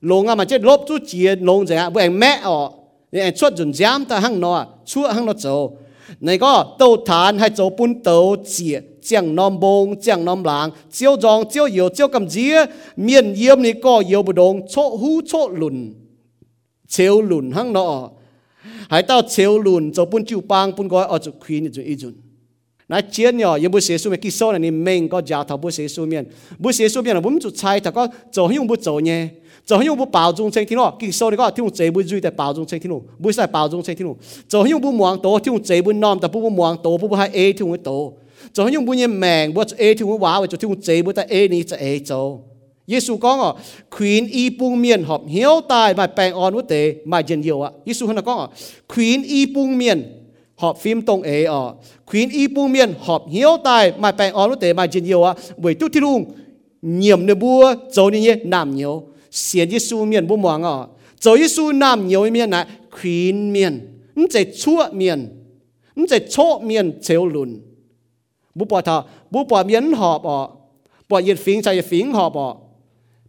[0.00, 2.72] 龍啊，咪即落咗煎龍就啊，半咩哦，
[3.10, 5.76] 你出盡斬但行咯啊，出行咯做。
[6.20, 6.46] 你個
[6.78, 15.92] 刀炭係做半刀煎，將 nom bông 將 nom lang，招撞招搖招咁子，面煙你個搖不動，錯呼錯輪，
[16.88, 18.16] 超輪行咯。
[18.88, 22.14] 喺到潮輪做半招棒半個，我就虧你做一陣。
[22.88, 25.70] na chia nhỏ yếm bút sê su mẹ kí sau này mình có giả thảo bút
[25.70, 26.24] sê su miền
[26.58, 29.28] bút sê su miền là bún chút sai thảo có chỗ hình bút chỗ nhé.
[29.66, 32.02] Chỗ hình bút bảo dung chân thiên nó kí sau này có thiên chế bút
[32.02, 34.14] duy tại bảo dung chân thiên nó bút sai bảo dung chân thiên nó
[34.48, 37.28] chỗ hình bút muang tổ thiên chế bút nom tại bút muang tổ bút hai
[37.28, 38.12] a thiên tổ
[38.52, 41.26] chỗ hình bu nhẹ mèn bu a thiên hóa với chỗ thiên chế bút tại
[41.30, 42.38] a này tại a chỗ.
[42.88, 43.56] Giêsu có ngọ
[43.98, 47.62] Queen y bung miền họp hiếu tài mai bèn on quốc tế mai dân nhiều
[47.62, 47.70] ạ.
[47.86, 48.48] Giêsu hắn có
[48.96, 49.78] Queen khuyến y bung
[50.58, 51.74] họp phim tông ế ở
[52.06, 55.22] khuyến y bu miền họp hiếu tài mà bèn ở lúc tế mà chỉ nhiều
[55.22, 56.24] à bởi tu thi lung
[56.82, 60.86] nhiệm nơi bua như ni nam nhiều xiên y su miền bu mong ở.
[61.20, 63.80] Châu y su nam nhiều miền này khuyến miền
[64.14, 65.28] không chạy chua miền
[65.94, 67.60] không chạy chỗ miền chéo lùn.
[68.54, 70.48] Bu bỏ thà bu bỏ miền họp ở
[71.08, 72.54] bỏ nhiệt phím chạy phím họp ở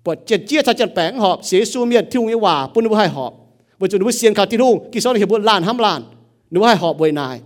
[0.03, 2.93] bỏ chết chia chạy chết bèn họp, xế su miền thiêu như hòa bu nu
[2.93, 3.33] hai họp.
[3.79, 6.03] Bởi chúng nu xiên khảo thi luôn kỳ sau này hiệp bu lan ham lan.
[6.52, 7.36] นูให้หอบไว้นาย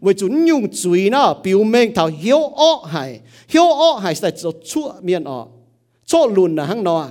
[0.00, 4.30] Với chúng nhung chuối nó biểu mình thảo hiếu ọ hải, hiếu ọ hải sẽ
[4.30, 5.44] cho chua miền ở.
[6.06, 7.06] Chốt lùn là hăng nó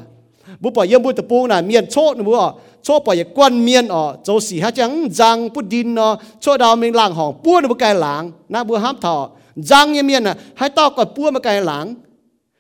[0.60, 2.52] bố bỏ yếm bố tập bố là miền chốt nữa bố
[2.82, 6.58] cho bỏ yếm quan miền ở châu sĩ hát trắng giang bút đinh nó cho
[6.58, 9.38] đào mình làng hỏng búa nó bố cái làng, na bố hám thảo.
[9.56, 11.96] Giang như miền à hai tao còn búa mà cái làng,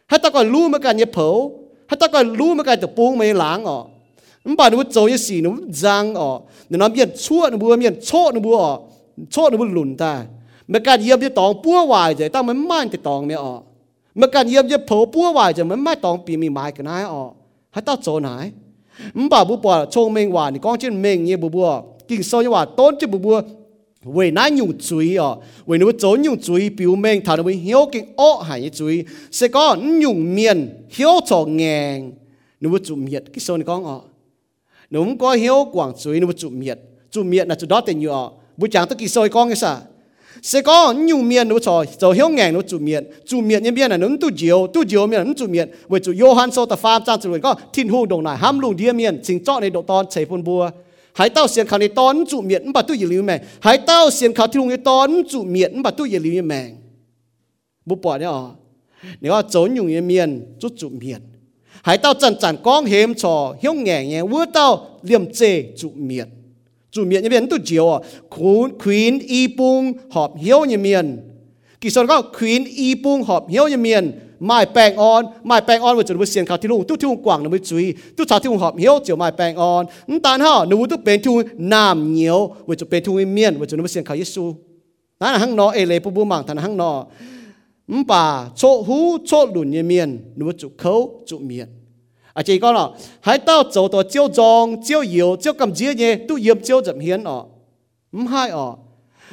[0.07, 2.91] hai tao còn lưu mà cái nhập phấu, hai tao còn lưu mà cái tập
[2.95, 3.83] bố mà làng ở.
[4.45, 6.29] มันป่านุโจยสีนุจังอ๋อ
[6.69, 8.73] นุน้ำเย็นชั่วนุบัวเย็นโชนุบัวอ๋อ
[9.31, 10.13] โชนุบุหลุนตา
[10.69, 13.53] เมื่อการเยี่ยมจะตองปัววายใจตั้งมันมั่นจะตองไม่อ๋อ
[14.17, 17.23] เมื่อการเยี่ยมจะเผาปัววายใจมันไม่ตองปีมีไม้กันนายอ๋อ
[17.73, 18.45] ให้ต้าโจนาย
[19.17, 21.69] มันป่าบุปผาชงเมงหวานนี่ก้องเช่นเมงเยี่ยบัว
[22.09, 23.37] กิ่งโซยว่าต้นจะบัว
[24.13, 25.29] เวยน่าหยุ่งจุยอ๋อ
[25.65, 28.95] เวยนุโจหยุ่งจุยผิวเมงถานวิเหี้ยวกิ่งอ้อหายจุย
[29.35, 29.65] เสก็
[29.99, 30.57] หยุ่งเมียน
[30.93, 31.63] เหี้ยวจอกแง
[31.95, 31.97] ง
[32.61, 33.97] นุจุเมียดกิ่งโซนก้องอ๋อ
[34.93, 34.99] 哦。
[34.99, 36.79] nung có hiếu quảng suy nó chụp miệt
[37.11, 38.29] chụp miệt là chụp đó tiền nhựa.
[38.57, 39.77] Bu chẳng tất kỳ soi con cái sao?
[40.41, 43.71] Sẽ có nhiều miền nó cho cho hiếu ngàn nó chủ miệt chủ miệt như
[43.71, 44.67] miền là nó tu diệu.
[44.73, 47.55] Tu diệu miền nó chủ miệt với chủ Johann so ta phàm trang chủ có
[47.73, 50.43] thiên hu đồng này ham lùng địa miền chính cho này độ ton chạy phun
[50.43, 50.69] bùa.
[51.13, 53.41] Hãy tao xiên khảo này ton chủ miệt bà tu yiu mẹ.
[53.59, 56.69] Hãy tao xiên khảo thiên hu ton chủ miệt bà tu yiu mẹ.
[57.85, 58.29] Bu bỏ nhá
[59.21, 61.17] nếu trốn dùng miền chút chủ miệt
[61.83, 65.91] hải tao chẳng chẳng con hiếm trò hiếu nghè nhẹ vua tao, liềm chê trụ
[65.95, 66.27] miệt
[66.93, 71.17] trụ miệt như vậy tôi chiều à khuyến khuyến, y bung họp hiếu như miền.
[71.81, 74.11] Kỳ sau có khuyến, y bung họp hiếu như miền.
[74.39, 77.07] Mai bèng on, mai bèng on với chuẩn với xiên khảo thi lung tu thi
[77.07, 77.93] lung quảng nó mới chú ý.
[78.17, 79.85] Tu thảo thi lung họp hiếu chiều mai bèng on.
[80.07, 83.67] Nhưng tàn họ nếu tu bên thu nam nhiều với chuẩn bên thu miền với
[83.67, 84.55] chuẩn với xiên khảo giê xu
[85.19, 87.05] đó là hăng nó ê lê bù bù mạng thằng hăng nó
[87.87, 91.67] bà chỗ hú chỗ lùn như miền nụ chủ khấu chủ miền
[92.33, 95.93] à chỉ có nó hãy tao chỗ tổ chiêu dòng chiêu yếu chiêu cầm chia
[95.93, 97.45] nhé, tu yếm chiêu dậm hiến ọ.
[98.11, 98.77] Không hai ọ.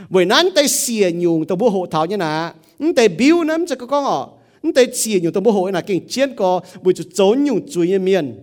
[0.08, 2.54] Bởi nán tay xìa nhung tổ bố hộ thảo như nà.
[2.78, 4.28] Không tay biêu nắm cho con ọ.
[4.62, 7.60] Không tay xìa nhung tổ bố hộ nà, kinh chiến có bởi chủ chỗ nhung
[7.70, 8.38] chủ như miền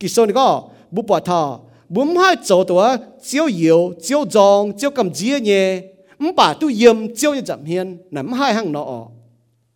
[0.00, 4.72] kỳ sau này có, bố bỏ thọ, bố hai chỗ tổ chiêu yếu chiêu dòng
[4.78, 5.80] chiêu cầm chia nhé.
[6.36, 7.96] Bà tu yếm chiêu như dậm hiến.
[8.10, 9.08] Nắm hai hàng nọ ọ.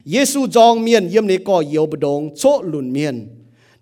[0.06, 3.28] Giêsu dòng miền yếm này có yếu bờ đồng chỗ lùn miền.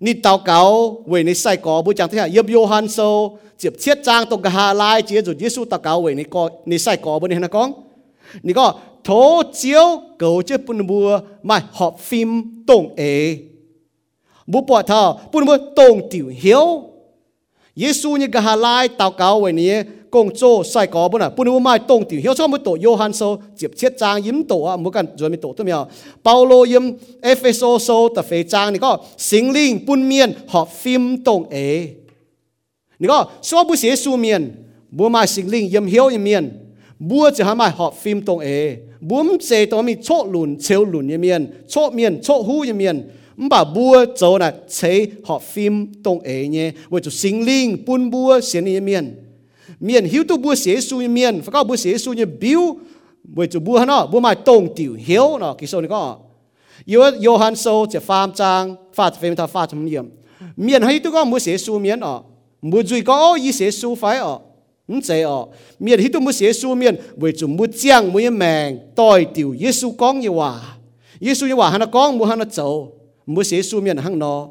[0.01, 3.73] Ni tao cáo về ni sai có bu chẳng thế à yếm Johan So, chiếp
[3.79, 6.97] chiết trang tông hà lai chia rồi Giêsu tao cáo về ni có ni sai
[6.97, 7.73] có bên này na con
[8.43, 13.39] ni có thố chiếu cầu chế bùn bùa mà họp phim tổng ế.
[14.47, 16.83] Bu bỏ thao bùn bùa tổng tiểu hiếu.
[17.77, 19.71] Giêsu như gà lai tao cáo về ni
[20.15, 21.33] công chô sai có bữa nào?
[21.37, 22.21] Bữa nào mai tông tiểu.
[22.23, 25.37] Hiếu cho mới tổ Johanso tiếp chết trang yếm tổ à mỗi cần rồi mới
[25.37, 25.87] tổ tôi mèo
[26.25, 26.83] Paulo yếm,
[27.23, 31.89] Epheso so tập phê trang, này có sinh linh bún miên, họ phim tông ế.
[32.99, 34.53] Này có số bữa sẽ su miên
[34.91, 36.51] bữa mai sinh linh, yếm hiếu yếm miên
[36.99, 38.77] bữa chỉ hàm mai, họ phim tông ế.
[39.01, 42.79] Bướm chế tôi mình chốt lùn chéo lùn yếm miên chốt miên chốt hú yếm
[42.79, 46.71] miên mà bùa chỗ là chế họ phim tông ế nhé.
[46.89, 49.24] Với chủ sinh linh bún bùa xiên yếm miên
[49.81, 51.41] miền hiếu tu bua xế su miền.
[51.43, 52.77] Phải có bua xế su như biểu
[53.25, 56.17] với chủ bua nó bua mai tông tiểu hiếu nó kỳ số này có.
[56.85, 60.11] Yêu Johann sâu chỉ phàm trang phát phim ta phát thâm điểm
[60.57, 62.21] miền hay tu có bua xế su miền ở.
[62.63, 64.39] Bua duy có ý xế su phải ở.
[64.87, 65.47] Không dễ ở.
[65.79, 69.57] Miền hiếu tu bua xế su miền với chủ bua giang bua mèn tòi tiểu
[69.61, 70.61] Giêsu con như hòa.
[71.21, 72.93] Giêsu như hòa hắn nó con bua hắn nó châu
[73.27, 74.49] bua xế su miền hăng nó.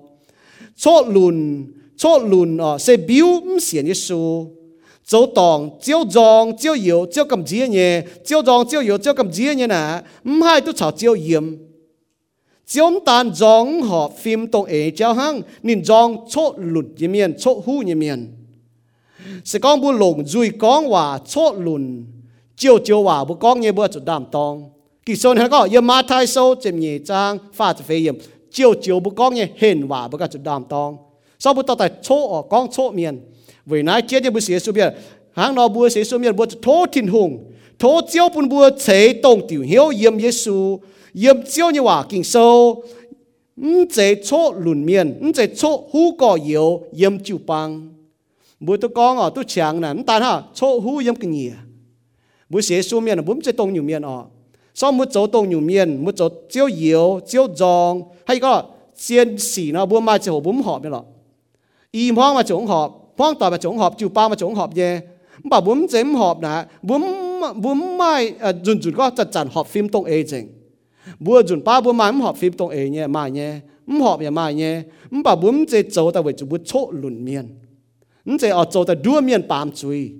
[0.76, 1.66] Chốt lùn
[1.98, 4.48] chốt lùn ở sẽ biểu không xiên Giêsu
[5.05, 11.59] 做当照装照摇照咁子嘅嘢，照装照摇照咁子嘅嘢呐，唔系都炒照盐。
[12.67, 18.35] 照单装学 phim 当诶照行，连装错论一面错หู一面。
[19.43, 22.05] 是讲不龙嘴讲话错论，
[22.55, 24.71] 照照话不讲嘢不就担当。
[25.07, 28.15] 其实系个要马太数正嘢章发就飞盐，
[28.51, 30.99] 照照不讲嘢显话不就担当。
[31.39, 33.19] 所以不到底错哦讲错面。
[33.66, 34.94] Vì nãy chết như bữa sĩ xuống biển.
[35.32, 37.52] Hàng nào bữa sĩ xuống biển, bữa thô thiên hùng.
[37.80, 40.80] Thô chiếu bún bữa chế tông tiểu hiếu yếm Giêsu
[41.14, 42.24] yếm chiếu như hòa kinh
[43.92, 44.86] chế chỗ lùn
[45.36, 47.90] chế chỗ hú cỏ yếu yếm chịu băng
[48.60, 49.94] bữa tôi con ở tôi chẳng nè.
[50.08, 51.52] Ta ha chỗ hú yếm kinh nhỉ
[52.50, 54.24] bữa sĩ xuống biển bữa chế tông nhiều miền ở
[54.76, 58.02] sau một chỗ tông nhiều miền, một chỗ chiếu yếu chiếu giòn.
[58.26, 58.64] Hay có
[58.96, 61.02] xiên xỉ nó, bữa mai chiều bún họ biết rồi
[61.92, 64.76] im hoang mà chỗ họp phong tỏa mà chống họp chiều ba mà chống họp
[64.76, 65.02] ye
[65.44, 67.02] bà bún chém họp nè bốn
[67.56, 70.48] bốn mai à dùn dùn có chặt chặt họp phim tông ấy chừng
[71.20, 73.60] bữa dùn ba bốn mai họp phim tông ấy nhé mai nhé
[74.02, 74.82] họp nhé mai nhé
[75.24, 77.48] bà bốn chế châu ta về chú bút chỗ lùn miên
[78.42, 80.12] chế ở châu ta đua miên bám chui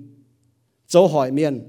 [0.88, 1.60] châu hỏi miên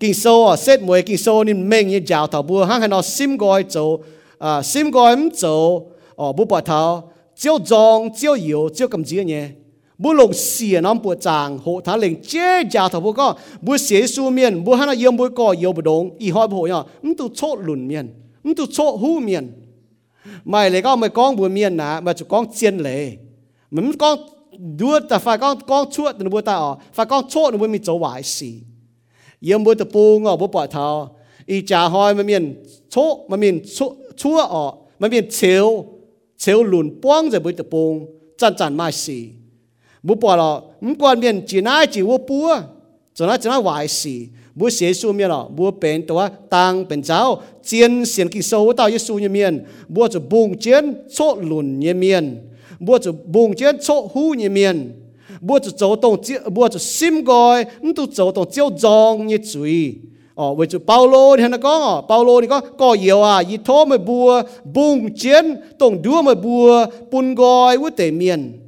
[0.00, 2.88] kinh sâu à xét mùi kinh sâu nên mình như giáo thảo bùa hăng hay
[2.88, 4.04] nó sim gọi châu
[4.38, 9.24] à sim gọi châu ở bút bỏ thảo chiếu dòng chiếu yếu chiếu cầm gì
[9.24, 9.48] nhé
[10.02, 13.28] บุลงเสียน้ำปวดจางโหทาเลงเจ๊จ่าทบุก็
[13.64, 18.06] บุเสียสูเมียนบุฮันเยี่ยมบุก็เยี่ยบดงอีหอยบุเนี่ยมันตุโชหลุนเมียน
[18.44, 19.44] มันตุโชหูเมียน
[20.48, 23.02] ไม่เลยก็ไม่ก้องบุเมียนนะมาจุก้องเจียนเลย
[23.74, 24.14] มันก้อง
[24.80, 28.50] ดูแต่ฝ่ายก้องก้องชั่วหนูบุตาอ๋อฝ่ายก้องโชหนูบุมีโจวายสี
[29.44, 30.86] เยี่ยมบุตะปูงอบุปล่อยเท้า
[31.50, 32.44] อีจ่าหอยมันเมียน
[32.90, 32.94] โช
[33.30, 33.54] มันเมียน
[34.20, 34.64] ชั่วอ๋อ
[35.00, 35.66] มันเมียนเชียว
[36.40, 37.92] เชียวหลุนป้องจะบุตะปูง
[38.40, 39.18] จันจันมาสี
[40.05, 42.67] 不报了，唔管面只哪只我不啊，
[43.13, 44.09] 做那做那坏事，
[44.57, 49.63] 不写书面了，不变多当变糟，坚显给收到耶稣里面，
[49.93, 52.43] 不就蹦坚错论里面，
[52.83, 54.95] 不就蹦坚错呼里面，
[55.45, 57.31] 不就走动接，不就心改，
[57.83, 60.01] 唔都走动照装嘅嘴。
[60.33, 68.59] 哦，为咗保罗，你睇佢讲哦，保罗你讲个要啊，以拖咪บัว蹦坚，动多咪บัว半盖会地面。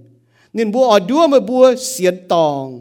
[0.59, 2.80] nên bùa ở đua mà bùa xiên tòng.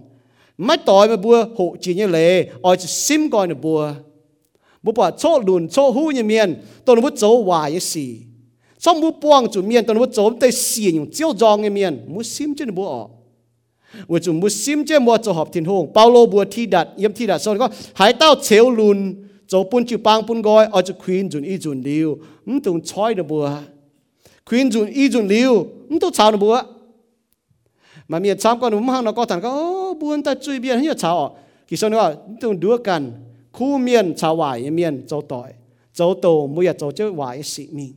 [0.58, 3.94] Mắt tỏi mà bùa hộ chỉ như lệ, ở sim coi nè bùa.
[4.84, 6.56] bố bỏ chỗ lùn chỗ hú như miền
[6.86, 8.18] tôi nó bút dấu hoài như xì.
[8.80, 11.70] Xong bố buông chủ miền tôi nó bút dấu tay xì những chiêu giòn như
[11.70, 13.08] miền mũ sim chứ bố ở.
[14.08, 17.14] Vừa chủ mũ sim chứ mua cho họp thiên hùng, paulo bùa thi đặt yếm
[17.14, 19.16] thi đặt sau đó hải tao chéo lùn
[19.48, 22.18] chỗ bún chữ bang bún gói, ở chỗ khuyên chuẩn y chuẩn liu.
[22.46, 23.52] Ừm tùng chói nè bùa.
[24.46, 26.62] Khuyên chuẩn y chuẩn liu, ừm tùng chào nè bùa
[28.08, 29.54] mà miệt chăm con đúng hàng nó có thằng có
[29.94, 31.38] buôn buồn ta chui biên hết chào
[31.68, 32.60] kỳ sau đó tung
[33.52, 35.54] khu miền chào vải miền châu tỏi
[35.98, 37.88] châu tổ mua à, châu chơi vải sĩ mi.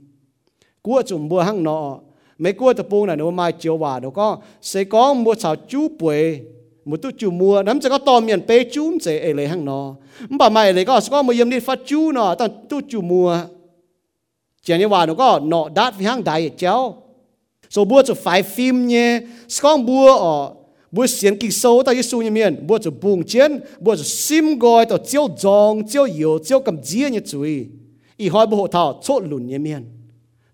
[0.82, 1.98] Cua chủng mua hàng nọ,
[2.38, 5.56] mấy cua tập bông này nó mai chiều vải nó có, sẽ có mua chào
[5.68, 6.40] chú bưởi
[6.84, 9.64] một tu chú mua nắm sẽ có to miền bê chú sẽ ấy lấy hàng
[9.64, 9.94] nọ.
[10.30, 13.38] Bà mày lấy có có mua yếm đi phát chú nọ, tao tu chú mua
[14.62, 16.94] chỉ như vải nó có, nọ đát với hàng đại chéo
[17.70, 19.20] so bua cho phải phim nhé
[19.62, 20.54] con bua ở
[20.90, 24.58] bua xiên kinh sâu tại Giêsu như miền bua cho bùng chiến bua cho sim
[24.58, 27.66] gọi tao chiếu dòng chiếu yếu chiếu cầm dĩa như chuối
[28.16, 29.84] y hỏi bua thảo chốt lùn như miền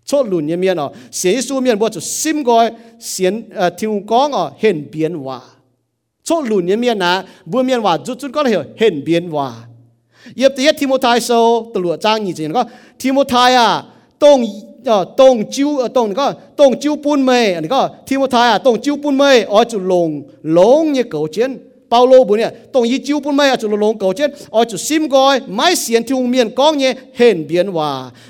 [0.05, 4.31] chốt lùn như miền ở xiên Giêsu miền bua cho sim gọi xiên thiên con
[4.31, 5.41] ở hiện biến hòa
[6.23, 9.53] chốt lùn như miền à, bua miền hòa chút chút có hiểu hiện biến hòa
[10.35, 12.63] yếp tiết Timothy sâu tụ lụa trang như thế nó
[13.03, 13.83] Timothy à
[14.19, 14.45] tông
[15.19, 16.27] ตรงจิวตรงก็
[16.59, 20.09] ตรงจิวปูนเมย์อันนี้ก็ทีมไทยอ่ะตรงจิวปูนเมย์อ๋อจุลง
[20.57, 21.51] ลงเนี่ยเก่าเชียน
[21.89, 27.89] เปาโลบุเนี่ยตรงยี่จิวปูนเมย์จุลงเก่าเชียนอ๋อจุซิมกอยไม้เสียนที่วงเมียนก้องเนี่ยเห็นเบียนว่า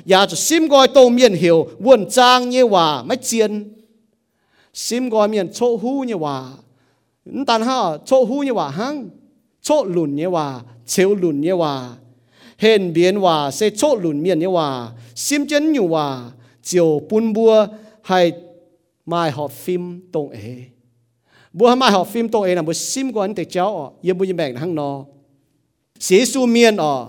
[0.10, 3.52] อย่าจุซิมกอยตรงเมียนเหี่ยววนจางเนี่ยว่าไม่เจียน
[4.86, 6.36] ซิมกอยเมียนโชหูเนี่ยว่า
[7.50, 8.96] ตันฮ่าโชหูเนี่ยว่าหัง
[9.64, 10.46] โชหลุนเนี่ยว่า
[10.90, 11.74] เชลหลุนเนี่ยว่า
[12.62, 14.68] เห็นเบียนว่าเซโชหลุนเมียนเนี่ยว่า
[15.26, 16.06] ซิมเจนอยู่ว่า
[16.68, 17.68] chiều bún bua
[18.02, 18.32] hay
[19.06, 20.56] mai học phim tông ế.
[21.54, 24.18] Bua mai học phim tông ế là một sim của anh để cháu ở yên
[24.18, 25.06] bùi mẹ hăng nó
[26.00, 27.08] sĩ su miên ở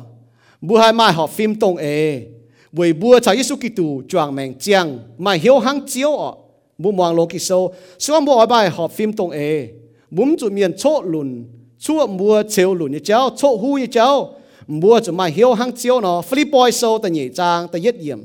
[0.61, 2.27] bua hai mai học phim tông ế.
[2.73, 6.33] Buổi bua chào Giêsu Kitô choàng mèn chiang, mai hiếu hăng chiếu ở
[6.79, 9.69] bua mong lô kỳ sâu xong bua bài học phim tông ế,
[10.11, 11.45] bún chủ miền chỗ lùn,
[11.79, 14.35] chua mua chiều lùn như cháu chỗ hu như cháu.
[14.67, 18.25] Mua cho mai hiếu hăng chiếu nó boy sâu tại nhị trang tại yết yểm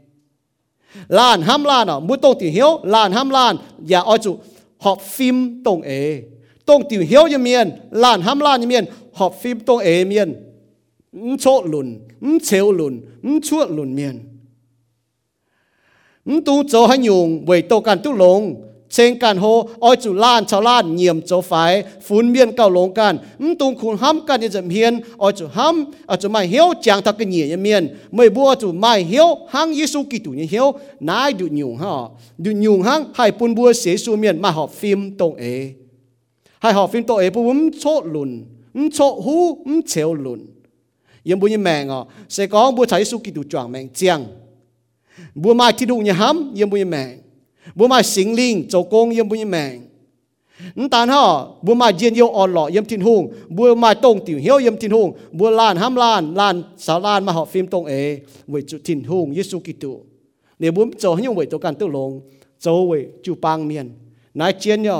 [1.07, 3.57] lan ham lan à mu tông tiểu hiếu, lan ham lan.
[3.85, 4.37] Dạ, ya ở chủ
[4.79, 6.23] họp phim tông ế.
[6.65, 10.33] Tông tiểu hiếu như miền lan ham lan như miền họp phim tông ế miền
[11.13, 14.19] ứng chỗ lùn ứng chéo lùn ứng chuột lùn miền
[16.25, 19.45] ứng tu cho hay nhung về tàu cản tu lồng เชงกันโฮ
[19.83, 21.71] อ้อยจุล้านชาวล้านเงียมโจฝ่าย
[22.05, 23.13] ฝุ่นเมียนเก่าลงกัน
[23.43, 27.83] มตุงคุณห้ำกันยังจะเฮียนอ้อยจุห้ำอ้าจจะไม่เหี้ยวจางทักกันเหี้ยเมียน
[28.15, 30.67] ไม่บัวจุไม่เหี้ยวหังยิสุกิตุเนี่ยเหี้ยว
[31.09, 31.93] นายดุยุงฮะ
[32.43, 35.43] ดุยุงหังให้ปุ่นบัวเสียสูเมียนมาหอบฟิมตรงเอ
[36.61, 38.31] ให้หอบฟิมตรงเอปุ่มโชดลุน
[38.77, 39.35] มโชหู
[39.69, 40.41] มเฉียวลุน
[41.29, 44.19] ยังบุญยังแมงอะเสกองบัวใช้สุกิตุจวงแมงเจียง
[45.41, 47.07] บัวไม่ที่ดุยห้ำยังบุญยังแมง
[47.74, 48.84] bố mai thi đu nhà hám yếm bố như mèng bố mai sinh linh châu
[48.84, 49.86] công yếm bố như mèng
[50.78, 51.22] นตานฮะ
[51.64, 53.22] บัวมาเยียนโยออนหล่อเยี่ยมทินหง
[53.56, 55.08] บัวมาตรงติวเหียวเยี่ยมทินหง
[55.38, 56.54] บัวลานห้ามลานลาน
[56.86, 57.92] สาวลานมาหอฟิล์มตรงเอ
[58.50, 59.92] เวจุทินหงเยซูกิตุ
[60.58, 62.10] เนี่ยบัวโจให้ยงเวตัวกันตัวลง
[62.62, 62.92] โจเว
[63.24, 63.86] จูปังเมียน
[64.38, 64.98] นายเจียนย่อ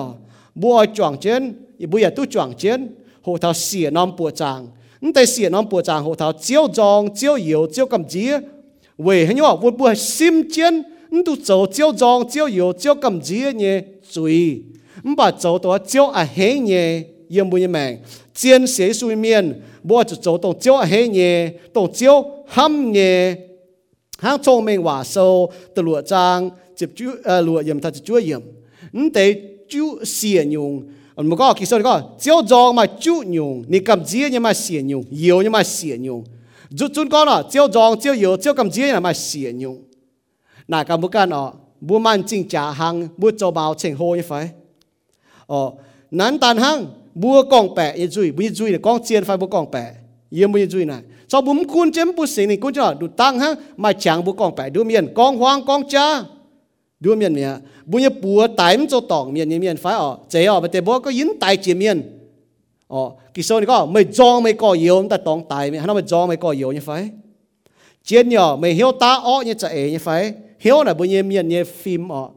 [0.61, 1.43] บัวจ่วงเจียน
[1.91, 2.81] บัวอย่าตู้จ่วงเจียน
[3.23, 4.61] โหเท้าเสียน้ำปัวจาง
[5.03, 8.25] นแต่เสียน้ำปัวจางโหเท้าเจียวจองเจียวเหียวเจียวกำจี
[9.03, 10.75] เวให้ยงบัวบัวซิมเจียน
[11.12, 14.64] 你都做照脏照油照禁止嘅罪，
[15.04, 18.00] 你把做到照阿黑嘅要唔要命？
[18.34, 23.38] 见谁水面，我就做到照阿黑嘅，到照冚嘅，
[24.20, 28.42] 行聰明話數，到落 trang 接住誒落鹽，他接住鹽，
[28.94, 29.34] 你得
[29.68, 30.82] 就善用。
[31.16, 36.24] 我們講其實你講照脏咪就用，你禁止嘅咪善用，油嘅咪善用。
[36.76, 39.78] 就準講啦，照脏照油照禁止嘅咪善用。
[40.72, 41.54] 哪个不干哦？
[41.86, 44.50] 不满进假行，不做包请好一回
[45.48, 45.76] 哦。
[46.12, 46.88] 南丹行
[47.20, 51.02] 不讲白一嘴，不一嘴的讲钱 phải 不讲白，也不一嘴呢。
[51.28, 54.56] cho bùm kun chém bu xí này kun cho đủ tang ha mà chẳng bu con
[54.58, 56.24] phải đưa miền con hoang con cha
[57.00, 57.50] đưa miền mía
[57.86, 61.00] bu như bùa tái cho tỏng miền như miền phải ở chế ở bên bố
[61.00, 62.20] có yến tai chỉ miền
[62.88, 65.94] ở kỳ so này có mày jong mày có yếu ta tỏng tài mày hắn
[65.94, 67.10] mày jong mày có yếu như phải
[68.04, 71.48] chien nhỏ mày hiếu ta ó như chạy như phải hiểu là bây nhiêu miền
[71.48, 72.30] nhiêu phim ọ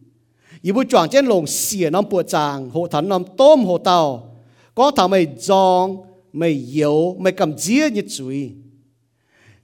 [0.64, 4.36] y bùa chọn chết lồng xỉa nằm bùa chàng, hộ thắn nằm tôm hộ tàu.
[4.74, 5.96] Có thằng mày giòn,
[6.32, 8.50] mày yếu, mày cầm dĩa như chuối.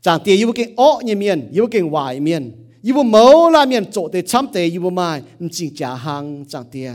[0.03, 3.03] Chàng thì y bùa kinh ố như miền y bùa kinh hoài miền y bùa
[3.03, 6.93] mẫu là miền chỗ để chăm tề y bùa mai chính trả hàng chàng tiệt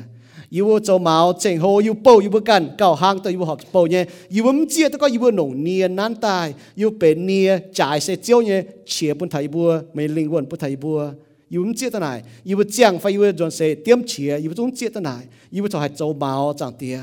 [0.56, 3.88] yêu cho máu chỉnh hồ yêu bầu, yêu cần cầu hang tôi yêu học bầu
[3.88, 4.06] nhé.
[4.30, 8.16] Yêu muốn chia tôi cả, yêu nồng nia, nan tai, yêu bể nia, trái sẽ
[8.16, 8.64] chiếu nhé.
[8.86, 11.12] Chia bún thầy bùa, mấy linh hồn bún thầy bùa.
[11.49, 12.24] Yêu muốn chia tới này.
[12.43, 15.26] Yêu chẳng phải yêu dọn sẽ tiêm chia, yêu muốn chia tới này.
[15.51, 16.99] Yêu cho hạt châu máu, chẳng tia.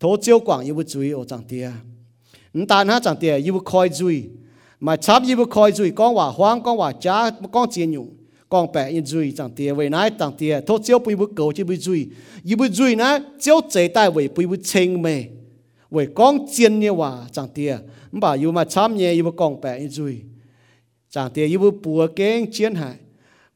[0.00, 1.70] Thố chiếu quảng, yêu chú ý ở chẳng tia.
[2.68, 4.22] Ta nha chẳng tia, yêu coi duy
[4.80, 8.08] mà chắp yêu coi duy con hòa hoang, con hòa cha con chiến nhung
[8.48, 11.52] con bè in duy chẳng tia về nãy chẳng tia thốt chiếu bùi bút cầu
[11.52, 12.06] chỉ bùi duy.
[12.44, 15.24] Y bùi duy nãy chiếu chế tai về bùi bút chênh mê.
[15.90, 17.76] Về con chiên như hòa chẳng tia
[18.12, 20.16] bà yêu mà chăm nhẹ yêu con bè in duy.
[21.10, 22.94] Chẳng tia yêu bùa kén chiên hại.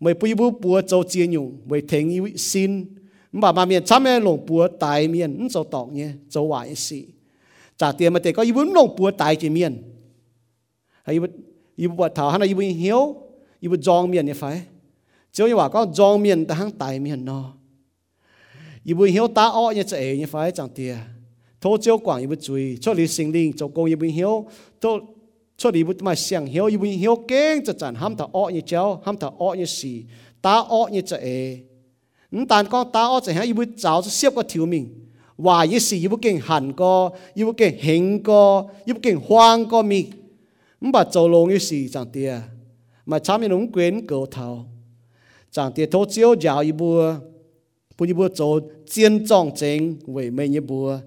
[0.01, 2.85] Mày bùi bút bùa châu chiên nhung, về thèn yêu xin.
[3.33, 7.05] Bà mà miền chăm nhẹ lồng bùa tài miền châu tọt nhé châu hòa sĩ.
[7.77, 9.83] Chẳng tia mà tia có yêu bùi lồng bùa tài chỉ miền
[11.03, 11.27] hay yêu
[11.77, 13.17] yêu bùa thảo hắn là yêu bùi hiếu
[13.61, 14.63] yêu dòng miền như phải?
[15.33, 17.53] chiếu như bảo có dòng miền ta hăng tài miền nó
[18.85, 20.97] y bùi hiếu ta ọ như chạy như phải chẳng tiền
[21.61, 24.47] thô chiếu quảng y bùi chui cho lý sinh linh cho công y bùi hiếu
[24.81, 24.99] thô
[25.57, 28.49] cho lý bùi mà xiang hiếu y bùi hiếu kén cho chẳng ham thà ọ
[28.49, 30.03] như chéo ham thà ọ như xì
[30.43, 31.61] ta ọ như chạy
[32.31, 35.07] nhưng tàn con ta ọ chạy hả y bùi cháu cho xếp có thiếu mình
[35.39, 39.01] và y xì y bùi kén hẳn co y bùi kén hình co y bùi
[39.03, 40.07] kén hoang co mi
[40.81, 42.41] mà bà châu lông y xì chẳng tiền
[43.07, 44.67] mà chăm y cũng quên cầu thảo
[45.51, 47.15] chẳng tiệt thốt chiếu giáo y bùa
[47.99, 48.59] bùa y bùa chỗ
[48.91, 50.99] chiến trọng chính với mấy như bùa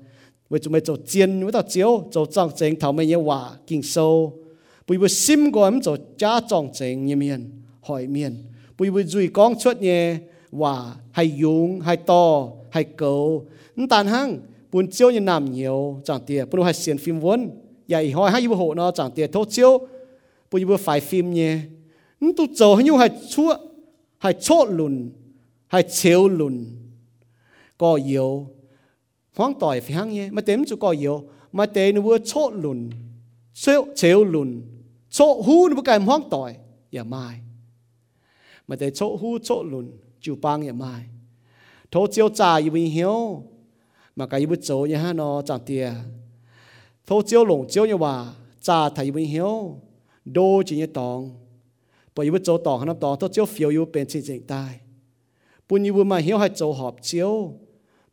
[0.50, 3.50] với chúng mấy chỗ chiến với tao chiếu chỗ trọng chính thảo mấy như hòa
[3.68, 4.34] kinh sâu
[4.88, 8.36] bùi bùa sim của em chỗ cha trọng chính như miền hỏi miền
[8.78, 10.16] bùi bùa duy con chút nhé
[10.52, 13.46] hòa hay dùng hay to hay cầu
[13.90, 14.40] tàn hăng
[14.72, 17.50] bùn chiếu như nằm nhiều chẳng tiệt bùn hay xiên phim vốn
[17.88, 19.88] vậy hỏi hay bùa hộ nó chẳng tiệt thốt chiếu
[20.52, 21.60] bùi bùa phải phim nhé
[22.38, 23.56] tu chỗ hay như hay chúa
[24.24, 25.12] hay chốt lùn
[25.68, 26.66] hay chiếu lùn.
[27.78, 28.48] Có yếu,
[29.36, 30.30] hoang tỏi phải hăng nhé.
[30.32, 32.90] Mà tém chú có yếu, mà tế nó vừa chốt lùn,
[33.54, 34.62] chiếu chiếu lùn.
[35.10, 36.56] Chốt hú nó vừa cái hoang tỏi
[36.92, 37.40] ya mai.
[38.68, 41.04] Mà tế chốt hú, chốt lùn chú băng ya dạ mai.
[41.92, 43.44] Thô chiếu trà yếu bình hiếu,
[44.16, 45.92] mà cái yếu chỗ nhà ha nó chẳng tiề
[47.08, 49.80] thô chiếu lủng chiếu như dạ bà trà thầy bình hiếu,
[50.26, 51.43] đô chỉ như tòng.
[52.16, 54.74] ปอยู่โจต่อขนับต่อถ้าเจ้าฟิยวอยู่เป็นจริงจริงตาย
[55.68, 57.30] ปุ่นอยู่มาเหี้ยวให้โจหอบเจ้า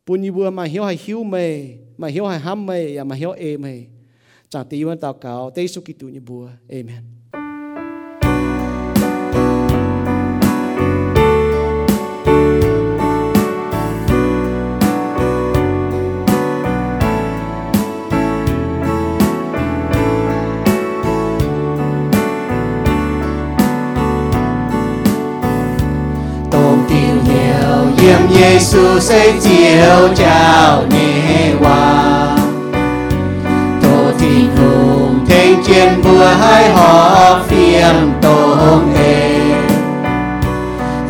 [0.05, 1.63] ปุ่นอยู่มาเหี้ยวให้หิวเมย์
[2.01, 3.85] มาเหี้ยวให้ห้ามเมย์อย่ามาเหี้ยวเอเมย์
[4.53, 7.03] จากตีวันต่อเก่าเตยสุกิตุญบัวเอเมน
[28.30, 30.24] 耶稣谁救叫
[30.88, 32.36] 你话？
[33.80, 39.40] 多天空听见不海河 phiền tông ê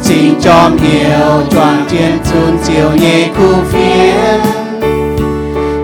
[0.03, 4.41] Chính chom hiểu choàng trên chun chiều nhẹ khu phiền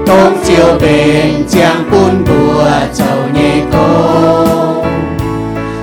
[0.07, 4.14] Tông chiều bền chàng bún bùa chầu nhẹ cô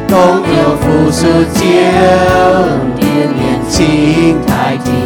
[0.10, 5.03] Tông yêu phù sư chiều điều nghiền chính thái tin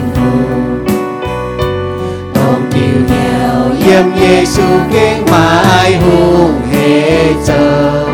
[3.98, 8.04] nghèo yếm Giêsu kinh mãi hùng hệ chờ.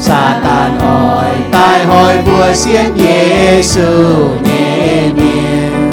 [0.00, 5.90] Sa tàn hỏi, tai hỏi vua xiên Giêsu nhẹ miền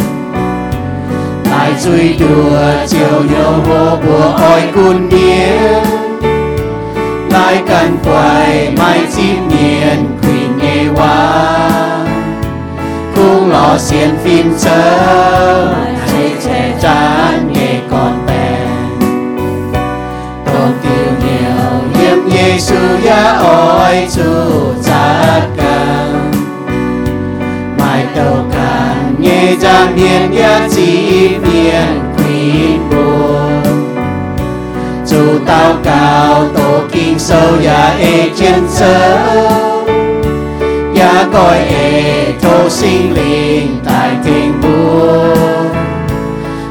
[1.51, 5.83] lại duy đùa chiều nhiều vô bùa ôi cun niên
[7.29, 11.49] lại cần quay, mai chim niên quỳ nghe hoa
[13.15, 15.85] cung lò xiên phim chơi
[16.45, 17.54] che chán
[22.55, 24.23] yếm Giêsu ya ôi chú
[24.83, 26.31] chát cần
[27.79, 33.63] mai tàu cần nghe giang miền ya chỉ miền quỳ buồn.
[35.07, 39.85] Chú tao cao tổ kinh sâu ya ê trên sớm.
[40.99, 45.35] Ya coi ê thô sinh linh tại tình buồn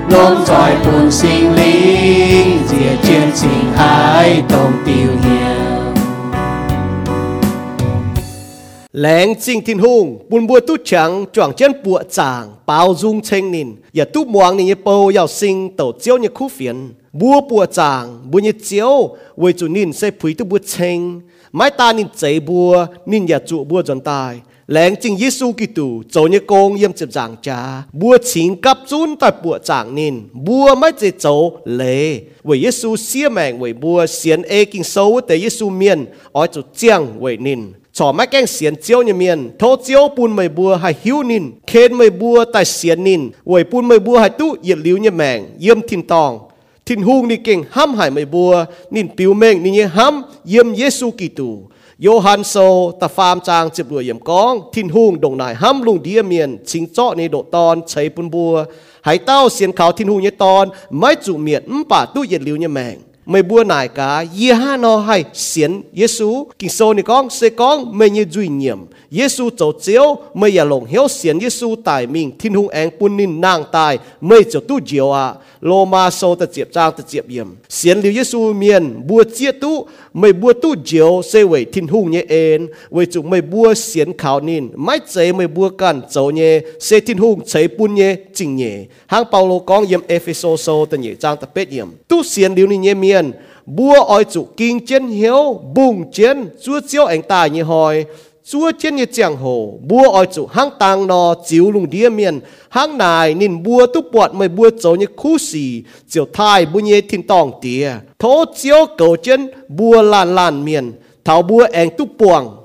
[0.09, 5.34] luôn tròi buồn sinh linh diệt chiến trình hải tổng tiêu
[8.94, 13.52] lén xin thiên hùng buồn bùa tu chẳng chọn chân bùa chàng bao dung chênh
[13.52, 13.68] nín.
[13.92, 18.30] Giờ tu muang nín bầu giàu sinh, tổ chiếu như khu phiền bùa bùa chàng
[18.30, 21.20] bùa như chiếu, với chủ nín sẽ phí tu bùa chênh.
[21.52, 24.40] Mái ta nín chế bùa nín giờ trụ bùa dọn tài.
[24.66, 29.16] Lén chính Giêsu Kitô cho như công yếm chụp giảng cha bùa chính cấp chun
[29.20, 30.22] tại bùa chàng nín.
[30.32, 35.20] Bùa mới chế cháu lệ với Giêsu xia mèn với bùa xiên ê kinh sâu
[35.28, 37.72] tế Giêsu miên ở chỗ chiang, với nín.
[37.96, 46.32] ชอบไม่แกงเสียนเจียวเนี่ยเมียนโทเจียวปูนไม่บัวหายหิวนิน เคนไม่บัวแต่เสียนนินหวยปูนไม่บัวหายตู้เหยียดลิ้วเนี่ยแมงเยี่ยมทินตอง
[46.86, 48.52] ทินหูงนี่เก่งห้ำหายไม่บัว
[48.94, 51.50] นินปิวเมงนี่เนี่ยห้ำเยี่ยมเยซูกิตู
[52.02, 52.54] โยฮันโซ
[53.00, 58.52] ตาฟามจางจับรวยเยี่ยมกอง ทินหูงดงนายห้ำลุงเดียเมียนชิงเจาะในโดตอนใช้ปูนบัว
[59.06, 60.64] หายเต้าเสียนเขาทินหูงเนี่ยตอน
[60.98, 62.96] ไม่จุเมียนอืมป่าตู้เหยียดลิ้วเนี่ยแมง
[63.30, 66.28] ไม่บัวนายกาเยฮานอให้เสียนเยซู
[66.60, 68.80] กิโซนี่ก้องเซกองไม่ยืดุยเนียม
[69.14, 70.06] เยซูเจ้าเจียว
[70.38, 73.94] ไม่อย่าลงเหวเสียนเยซูตายมิงทิ้นหุงแองปุ่นนินนางตาย
[74.26, 75.26] ไม่เจ้าตู้เจียวอะ
[75.66, 79.76] โลมาโซตะเจียบจางตะเจียบเยี่ยมเสียนหลิวเยซูเมียนบัวเจียตู้
[80.15, 82.66] mày bua tu diệu sẽ về thiên hung nhé en.
[82.91, 87.01] Về chủ mày bua xiên khảo nín mãi chế mày bua can dấu nhé sẽ
[87.01, 91.15] thiên hung chế bún nhé chỉnh nhé hang Paulo con yếm Ephesos sâu ta nhé
[91.20, 91.89] trang ta bết yếm.
[92.09, 93.32] tu xiên liu ni nhé miền
[93.66, 98.05] bua oi chủ kinh chiến hiếu bùng chiến chúa chiếu anh tài như hỏi
[98.46, 102.40] chúa trên như chẳng hồ bua oi chủ hang tang nó chiếu lùng đĩa miền,
[102.68, 106.80] hang này nên bua tu bọt mới bua chỗ như khu xì chiều thai bu
[106.80, 110.92] nhé thiên tòng tía thố chiếu cầu chân bua lan lan miền,
[111.24, 112.64] thảo bua anh tu buồng